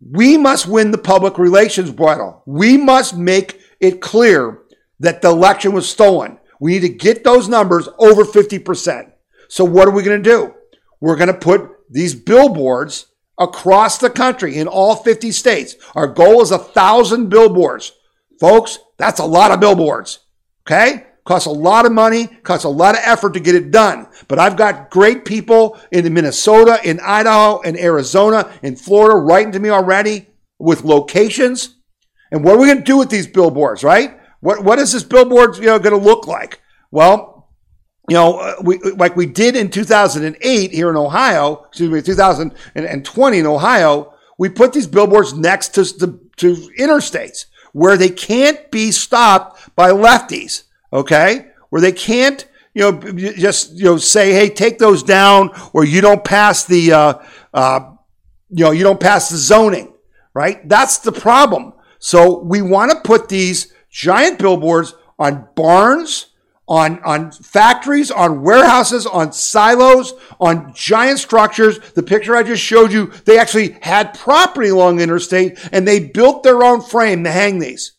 [0.00, 2.42] We must win the public relations battle.
[2.46, 4.62] We must make it clear
[5.00, 6.38] that the election was stolen.
[6.60, 9.12] We need to get those numbers over 50%.
[9.48, 10.54] So what are we going to do?
[11.00, 13.06] We're going to put these billboards
[13.38, 15.76] across the country in all 50 states.
[15.94, 17.92] Our goal is a thousand billboards.
[18.40, 20.20] Folks, that's a lot of billboards.
[20.66, 21.06] Okay?
[21.24, 24.06] Costs a lot of money, costs a lot of effort to get it done.
[24.28, 29.58] But I've got great people in Minnesota, in Idaho, in Arizona, in Florida writing to
[29.58, 30.28] me already
[30.58, 31.74] with locations.
[32.30, 34.20] And what are we going to do with these billboards, right?
[34.40, 36.60] What, what is this billboard you know, going to look like?
[36.92, 37.35] Well,
[38.08, 43.38] you know, uh, we, like we did in 2008 here in Ohio, excuse me, 2020
[43.38, 48.90] in Ohio, we put these billboards next to, to, to interstates where they can't be
[48.90, 51.48] stopped by lefties, okay?
[51.70, 56.00] Where they can't, you know, just, you know, say, hey, take those down or you
[56.00, 57.14] don't pass the, uh,
[57.52, 57.80] uh,
[58.50, 59.92] you know, you don't pass the zoning,
[60.32, 60.66] right?
[60.68, 61.74] That's the problem.
[61.98, 66.26] So we want to put these giant billboards on barns,
[66.68, 71.78] on, on factories, on warehouses, on silos, on giant structures.
[71.92, 76.00] The picture I just showed you, they actually had property along the interstate and they
[76.00, 77.92] built their own frame to hang these.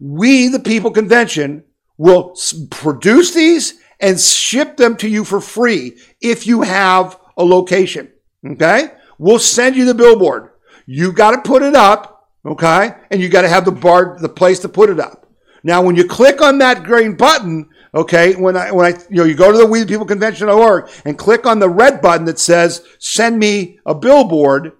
[0.00, 1.64] We, the People Convention,
[1.96, 2.34] will
[2.70, 8.10] produce these and ship them to you for free if you have a location.
[8.44, 8.90] Okay?
[9.18, 10.50] We'll send you the billboard.
[10.86, 12.94] You got to put it up, okay?
[13.10, 15.26] And you got to have the bar, the place to put it up.
[15.62, 19.24] Now, when you click on that green button, okay, when I, when I, you know,
[19.24, 22.38] you go to the We the People Convention.org and click on the red button that
[22.38, 24.72] says, send me a billboard,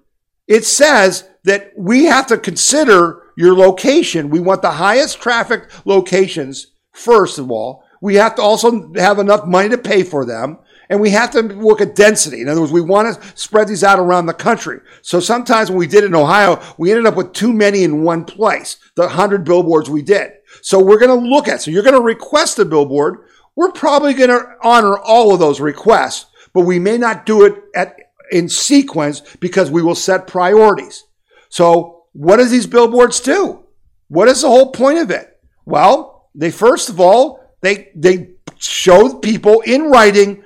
[0.47, 4.31] it says that we have to consider your location.
[4.31, 7.85] We want the highest traffic locations, first of all.
[8.01, 10.59] We have to also have enough money to pay for them.
[10.89, 12.43] And we have to look at density.
[12.43, 14.81] In other words, we want to spread these out around the country.
[15.01, 18.03] So sometimes when we did it in Ohio, we ended up with too many in
[18.03, 20.33] one place, the 100 billboards we did.
[20.63, 23.27] So we're going to look at, so you're going to request a billboard.
[23.57, 27.57] We're probably going to honor all of those requests, but we may not do it
[27.75, 27.97] at,
[28.31, 31.05] in sequence because we will set priorities.
[31.49, 33.65] So what does these billboards do?
[34.09, 35.39] What is the whole point of it?
[35.67, 40.45] Well, they first of all, they, they show people in writing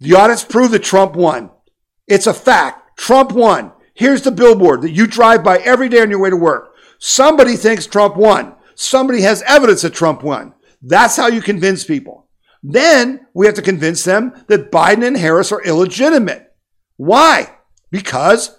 [0.00, 1.50] the audits prove that Trump won.
[2.08, 2.98] It's a fact.
[2.98, 3.72] Trump won.
[3.94, 6.74] Here's the billboard that you drive by every day on your way to work.
[6.98, 8.54] Somebody thinks Trump won.
[8.74, 10.54] Somebody has evidence that Trump won.
[10.82, 12.28] That's how you convince people.
[12.62, 16.54] Then we have to convince them that Biden and Harris are illegitimate.
[16.96, 17.56] Why?
[17.90, 18.58] Because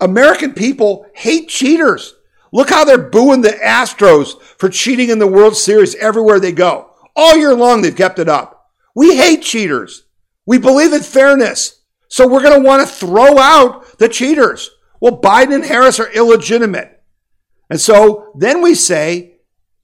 [0.00, 2.14] American people hate cheaters.
[2.52, 6.90] Look how they're booing the Astros for cheating in the World Series everywhere they go.
[7.14, 8.70] All year long, they've kept it up.
[8.94, 10.04] We hate cheaters.
[10.46, 11.82] We believe in fairness.
[12.08, 14.70] So we're going to want to throw out the cheaters.
[15.00, 17.02] Well, Biden and Harris are illegitimate.
[17.68, 19.35] And so then we say,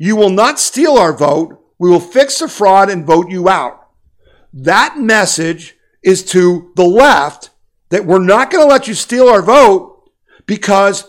[0.02, 1.64] you will not steal our vote.
[1.78, 3.86] We will fix the fraud and vote you out.
[4.52, 7.50] That message is to the left
[7.90, 10.10] that we're not going to let you steal our vote
[10.44, 11.08] because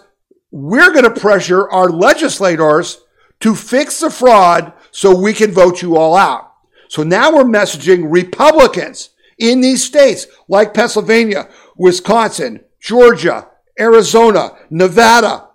[0.51, 2.99] we're going to pressure our legislators
[3.39, 6.53] to fix the fraud so we can vote you all out.
[6.87, 9.09] So now we're messaging Republicans
[9.39, 13.47] in these states like Pennsylvania, Wisconsin, Georgia,
[13.79, 15.49] Arizona, Nevada,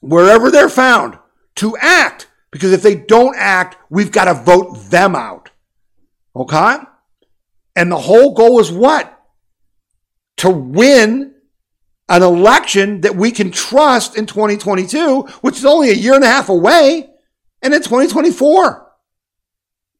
[0.00, 1.20] wherever they're found,
[1.54, 2.26] to act.
[2.54, 5.50] Because if they don't act, we've got to vote them out.
[6.36, 6.76] Okay?
[7.74, 9.20] And the whole goal is what?
[10.36, 11.34] To win
[12.08, 16.28] an election that we can trust in 2022, which is only a year and a
[16.28, 17.10] half away,
[17.60, 18.88] and in 2024.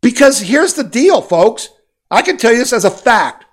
[0.01, 1.71] Because here's the deal, folks.
[2.09, 3.47] I can tell you this as a fact.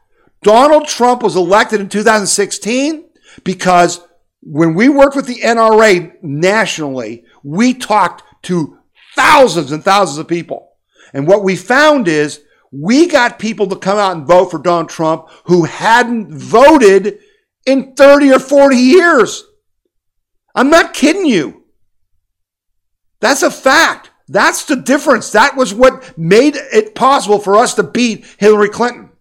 [0.44, 3.10] Donald Trump was elected in 2016
[3.44, 4.06] because
[4.44, 8.78] when we worked with the NRA nationally, we talked to
[9.22, 10.70] thousands and thousands of people.
[11.14, 12.42] And what we found is
[12.72, 17.20] we got people to come out and vote for Donald Trump who hadn't voted
[17.66, 19.44] in 30 or 40 years.
[20.56, 21.66] I'm not kidding you.
[23.20, 24.10] That's a fact.
[24.28, 25.32] That's the difference.
[25.32, 29.12] That was what made it possible for us to beat Hillary Clinton.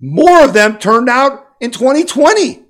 [0.00, 2.62] More of them turned out in 2020.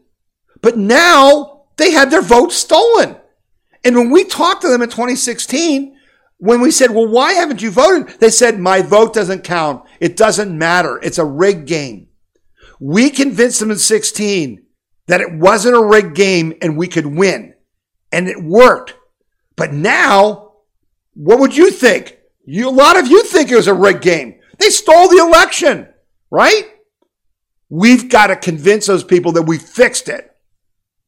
[0.63, 3.17] But now they had their votes stolen.
[3.85, 5.96] And when we talked to them in 2016,
[6.39, 8.21] when we said, well, why haven't you voted?
[8.21, 9.85] They said, my vote doesn't count.
[10.01, 10.99] It doesn't matter.
[11.03, 12.09] It's a rigged game.
[12.79, 14.63] We convinced them in 16
[15.07, 17.55] that it wasn't a rigged game and we could win.
[18.13, 18.95] And it worked.
[19.57, 20.53] But now,
[21.15, 22.19] what would you think?
[22.45, 24.39] You, a lot of you think it was a rigged game.
[24.59, 25.89] They stole the election,
[26.31, 26.65] right?
[27.69, 30.31] We've got to convince those people that we fixed it.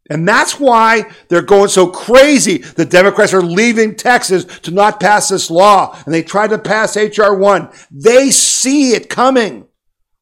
[0.09, 2.59] And that's why they're going so crazy.
[2.59, 5.99] The Democrats are leaving Texas to not pass this law.
[6.05, 7.35] And they tried to pass H.R.
[7.35, 7.71] 1.
[7.91, 9.67] They see it coming.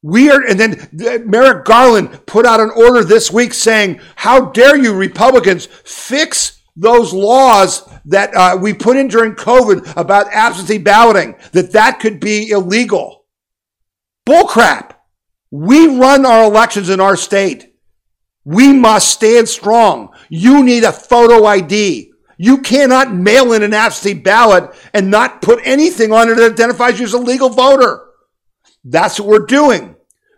[0.02, 0.88] We are, and then
[1.28, 7.12] Merrick Garland put out an order this week saying, how dare you Republicans fix those
[7.12, 12.50] laws that uh, we put in during COVID about absentee balloting, that that could be
[12.50, 13.24] illegal.
[14.26, 14.92] Bullcrap.
[15.50, 17.75] We run our elections in our state.
[18.46, 20.14] We must stand strong.
[20.28, 22.12] You need a photo ID.
[22.38, 27.00] You cannot mail in an absentee ballot and not put anything on it that identifies
[27.00, 28.06] you as a legal voter.
[28.84, 29.96] That's what we're doing.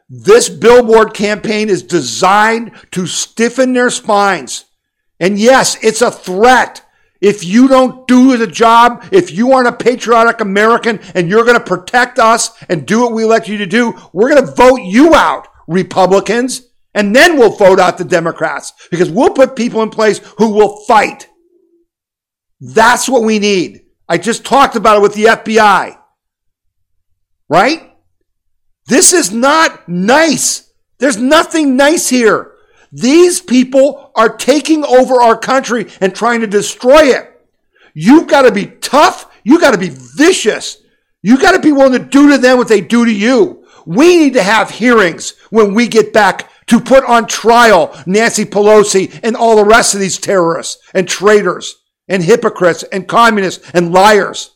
[0.08, 4.64] This billboard campaign is designed to stiffen their spines.
[5.20, 6.82] And yes, it's a threat.
[7.20, 11.58] If you don't do the job, if you aren't a patriotic American and you're going
[11.58, 14.80] to protect us and do what we elect you to do, we're going to vote
[14.80, 16.67] you out, Republicans.
[16.98, 20.80] And then we'll vote out the Democrats because we'll put people in place who will
[20.84, 21.28] fight.
[22.60, 23.82] That's what we need.
[24.08, 25.96] I just talked about it with the FBI.
[27.48, 27.92] right?
[28.88, 30.72] This is not nice.
[30.98, 32.54] There's nothing nice here.
[32.90, 37.30] These people are taking over our country and trying to destroy it.
[37.94, 39.32] You've got to be tough.
[39.44, 40.78] You got to be vicious.
[41.22, 43.64] You got to be willing to do to them what they do to you.
[43.86, 49.18] We need to have hearings when we get back to put on trial Nancy Pelosi
[49.22, 51.76] and all the rest of these terrorists and traitors
[52.06, 54.54] and hypocrites and communists and liars.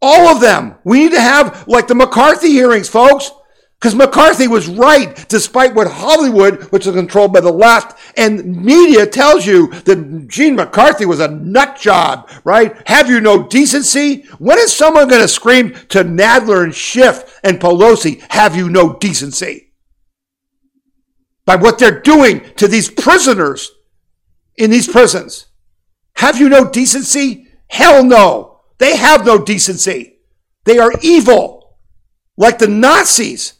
[0.00, 0.76] All of them.
[0.84, 3.30] We need to have like the McCarthy hearings, folks.
[3.78, 9.04] Because McCarthy was right, despite what Hollywood, which is controlled by the left, and media
[9.04, 12.80] tells you that Gene McCarthy was a nut job, right?
[12.86, 14.22] Have you no decency?
[14.38, 18.92] When is someone going to scream to Nadler and Schiff and Pelosi, have you no
[18.98, 19.71] decency?
[21.44, 23.70] By what they're doing to these prisoners
[24.56, 25.46] in these prisons.
[26.16, 27.48] Have you no decency?
[27.68, 28.60] Hell no.
[28.78, 30.18] They have no decency.
[30.64, 31.78] They are evil,
[32.36, 33.54] like the Nazis.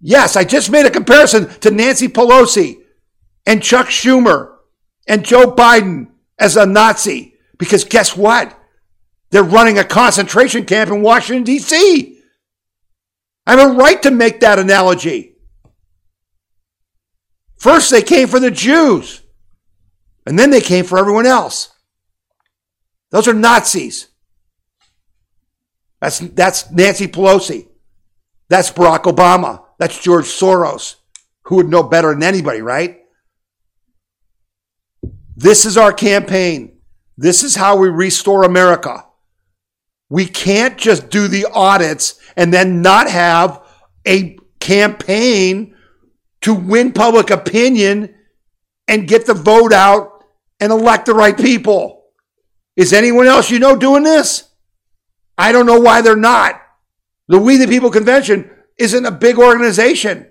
[0.00, 2.78] Yes, I just made a comparison to Nancy Pelosi
[3.46, 4.56] and Chuck Schumer
[5.06, 6.08] and Joe Biden
[6.38, 7.34] as a Nazi.
[7.58, 8.56] Because guess what?
[9.30, 12.18] They're running a concentration camp in Washington, D.C.
[13.46, 15.34] I have a right to make that analogy.
[17.58, 19.22] First, they came for the Jews,
[20.26, 21.70] and then they came for everyone else.
[23.10, 24.08] Those are Nazis.
[26.00, 27.66] That's, that's Nancy Pelosi.
[28.48, 29.64] That's Barack Obama.
[29.78, 30.96] That's George Soros.
[31.44, 33.00] Who would know better than anybody, right?
[35.36, 36.78] This is our campaign.
[37.16, 39.04] This is how we restore America.
[40.08, 43.62] We can't just do the audits and then not have
[44.06, 45.74] a campaign
[46.48, 48.14] to win public opinion
[48.88, 50.24] and get the vote out
[50.58, 52.06] and elect the right people.
[52.74, 54.48] Is anyone else you know doing this?
[55.36, 56.58] I don't know why they're not.
[57.28, 60.26] The We the People Convention isn't a big organization.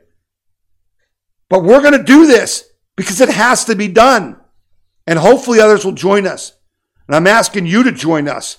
[1.52, 4.38] But we're going to do this because it has to be done.
[5.06, 6.52] And hopefully others will join us.
[7.08, 8.58] And I'm asking you to join us.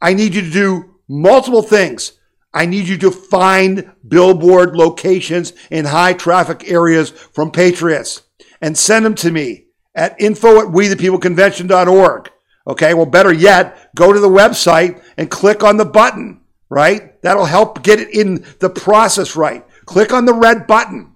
[0.00, 2.12] I need you to do multiple things.
[2.52, 8.22] I need you to find billboard locations in high traffic areas from Patriots
[8.60, 12.30] and send them to me at info at we the people convention.org.
[12.66, 12.94] Okay.
[12.94, 17.20] Well, better yet, go to the website and click on the button, right?
[17.22, 19.64] That'll help get it in the process right.
[19.84, 21.12] Click on the red button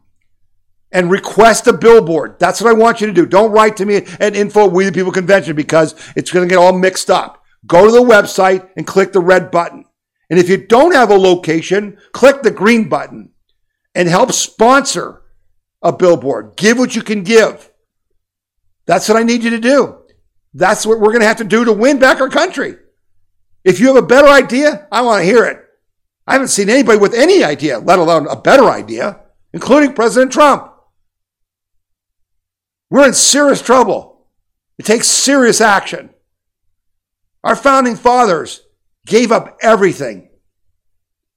[0.93, 2.39] and request a billboard.
[2.39, 3.27] That's what I want you to do.
[3.27, 6.53] Don't write to me at info at we the people convention because it's going to
[6.53, 7.43] get all mixed up.
[7.67, 9.85] Go to the website and click the red button.
[10.31, 13.33] And if you don't have a location, click the green button
[13.95, 15.23] and help sponsor
[15.83, 16.57] a billboard.
[16.57, 17.71] Give what you can give.
[18.87, 19.99] That's what I need you to do.
[20.55, 22.77] That's what we're going to have to do to win back our country.
[23.65, 25.59] If you have a better idea, I want to hear it.
[26.27, 29.21] I haven't seen anybody with any idea, let alone a better idea,
[29.53, 30.73] including President Trump.
[32.89, 34.27] We're in serious trouble.
[34.79, 36.11] It takes serious action.
[37.43, 38.63] Our founding fathers
[39.07, 40.31] gave up everything,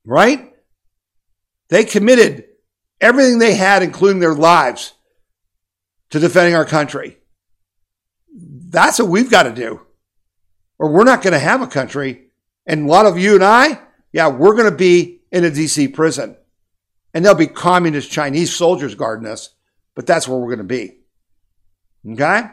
[0.05, 0.53] right?
[1.69, 2.45] They committed
[3.01, 4.93] everything they had, including their lives,
[6.11, 7.17] to defending our country.
[8.35, 9.81] That's what we've got to do.
[10.79, 12.27] Or we're not going to have a country.
[12.65, 13.79] And a lot of you and I,
[14.11, 16.37] yeah, we're going to be in a DC prison.
[17.13, 19.49] And there'll be communist Chinese soldiers guarding us,
[19.95, 20.97] but that's where we're going to be.
[22.11, 22.43] Okay?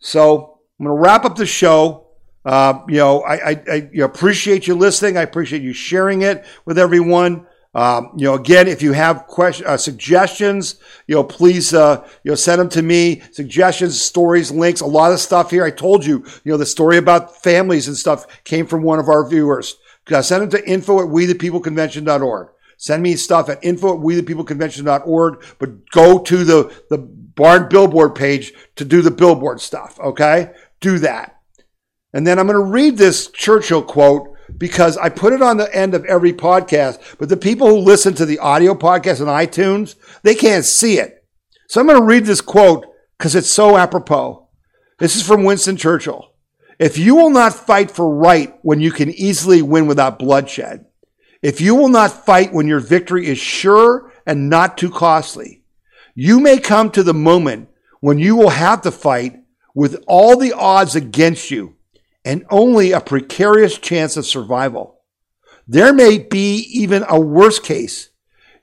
[0.00, 2.07] So I'm going to wrap up the show.
[2.48, 5.18] Uh, you know, I, I, I you appreciate you listening.
[5.18, 7.46] I appreciate you sharing it with everyone.
[7.74, 10.76] Um, you know, again, if you have question, uh, suggestions,
[11.06, 13.20] you know, please, uh, you know, send them to me.
[13.32, 15.62] Suggestions, stories, links, a lot of stuff here.
[15.62, 19.10] I told you, you know, the story about families and stuff came from one of
[19.10, 19.76] our viewers.
[20.10, 22.48] Uh, send them to info at we the people convention.org.
[22.78, 26.96] Send me stuff at info at we the people convention.org, but go to the, the
[26.96, 30.00] barn billboard page to do the billboard stuff.
[30.00, 30.52] Okay.
[30.80, 31.37] Do that.
[32.12, 35.74] And then I'm going to read this Churchill quote because I put it on the
[35.74, 39.94] end of every podcast, but the people who listen to the audio podcast on iTunes,
[40.22, 41.24] they can't see it.
[41.68, 42.86] So I'm going to read this quote
[43.18, 44.48] because it's so apropos.
[44.98, 46.32] This is from Winston Churchill.
[46.78, 50.86] If you will not fight for right when you can easily win without bloodshed,
[51.42, 55.62] if you will not fight when your victory is sure and not too costly,
[56.14, 57.68] you may come to the moment
[58.00, 59.36] when you will have to fight
[59.74, 61.76] with all the odds against you
[62.28, 65.00] and only a precarious chance of survival.
[65.66, 68.10] There may be even a worse case.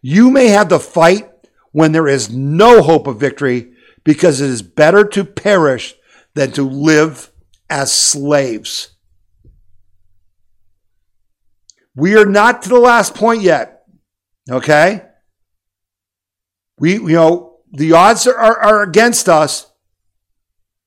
[0.04, 1.28] You may have to fight
[1.72, 3.74] when there is no hope of victory
[4.04, 5.96] because it is better to perish
[6.36, 7.32] than to live
[7.68, 8.92] as slaves.
[11.96, 13.82] We are not to the last point yet.
[14.48, 15.02] Okay?
[16.78, 19.72] We, you know, the odds are, are, against us,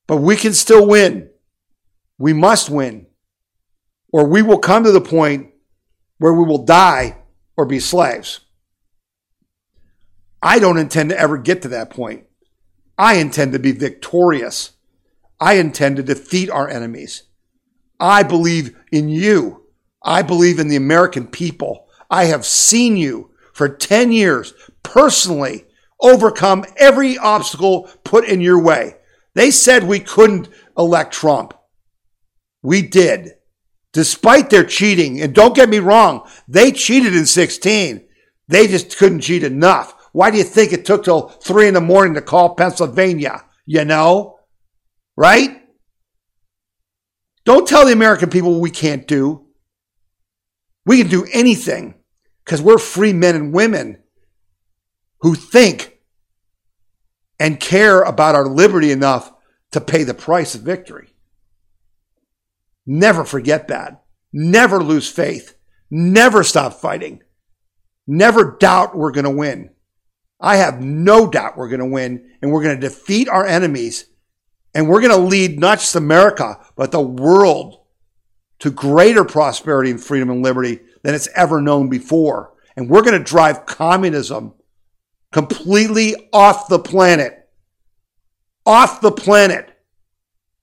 [0.06, 1.27] but we can still win.
[2.18, 3.06] We must win.
[4.12, 5.50] Or we will come to the point
[6.18, 7.18] where we will die
[7.56, 8.40] or be slaves.
[10.42, 12.24] I don't intend to ever get to that point.
[12.96, 14.72] I intend to be victorious.
[15.40, 17.24] I intend to defeat our enemies.
[18.00, 19.66] I believe in you.
[20.02, 21.88] I believe in the American people.
[22.10, 25.66] I have seen you for 10 years personally
[26.00, 28.96] overcome every obstacle put in your way.
[29.34, 31.54] They said we couldn't elect Trump.
[32.62, 33.34] We did.
[33.92, 38.06] Despite their cheating, and don't get me wrong, they cheated in 16.
[38.48, 39.94] They just couldn't cheat enough.
[40.12, 43.44] Why do you think it took till three in the morning to call Pennsylvania?
[43.66, 44.38] You know?
[45.16, 45.62] Right?
[47.44, 49.46] Don't tell the American people what we can't do.
[50.84, 51.94] We can do anything
[52.44, 54.02] because we're free men and women
[55.20, 55.98] who think
[57.38, 59.32] and care about our liberty enough
[59.72, 61.10] to pay the price of victory.
[62.90, 64.02] Never forget that.
[64.32, 65.54] Never lose faith.
[65.90, 67.22] Never stop fighting.
[68.06, 69.72] Never doubt we're going to win.
[70.40, 74.06] I have no doubt we're going to win and we're going to defeat our enemies
[74.74, 77.78] and we're going to lead not just America, but the world
[78.60, 82.54] to greater prosperity and freedom and liberty than it's ever known before.
[82.74, 84.54] And we're going to drive communism
[85.30, 87.50] completely off the planet.
[88.64, 89.78] Off the planet.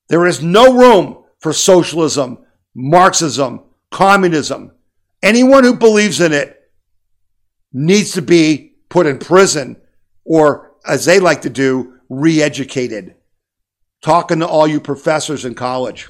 [0.07, 2.39] There is no room for socialism,
[2.73, 3.61] Marxism,
[3.91, 4.71] communism.
[5.21, 6.59] Anyone who believes in it
[7.71, 9.79] needs to be put in prison
[10.23, 13.13] or, as they like to do, re educated.
[14.01, 16.09] Talking to all you professors in college.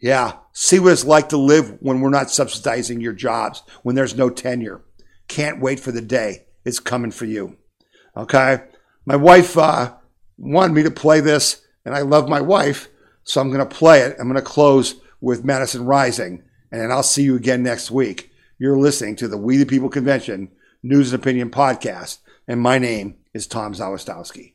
[0.00, 4.14] Yeah, see what it's like to live when we're not subsidizing your jobs, when there's
[4.14, 4.82] no tenure.
[5.26, 6.44] Can't wait for the day.
[6.64, 7.56] It's coming for you.
[8.16, 8.62] Okay?
[9.04, 9.94] My wife uh,
[10.38, 12.86] wanted me to play this, and I love my wife,
[13.24, 14.16] so I'm going to play it.
[14.18, 18.32] I'm going to close with Madison Rising, and then I'll see you again next week.
[18.58, 20.50] You're listening to the We the People Convention
[20.82, 22.18] News and Opinion Podcast,
[22.48, 24.54] and my name is Tom Zawistowski.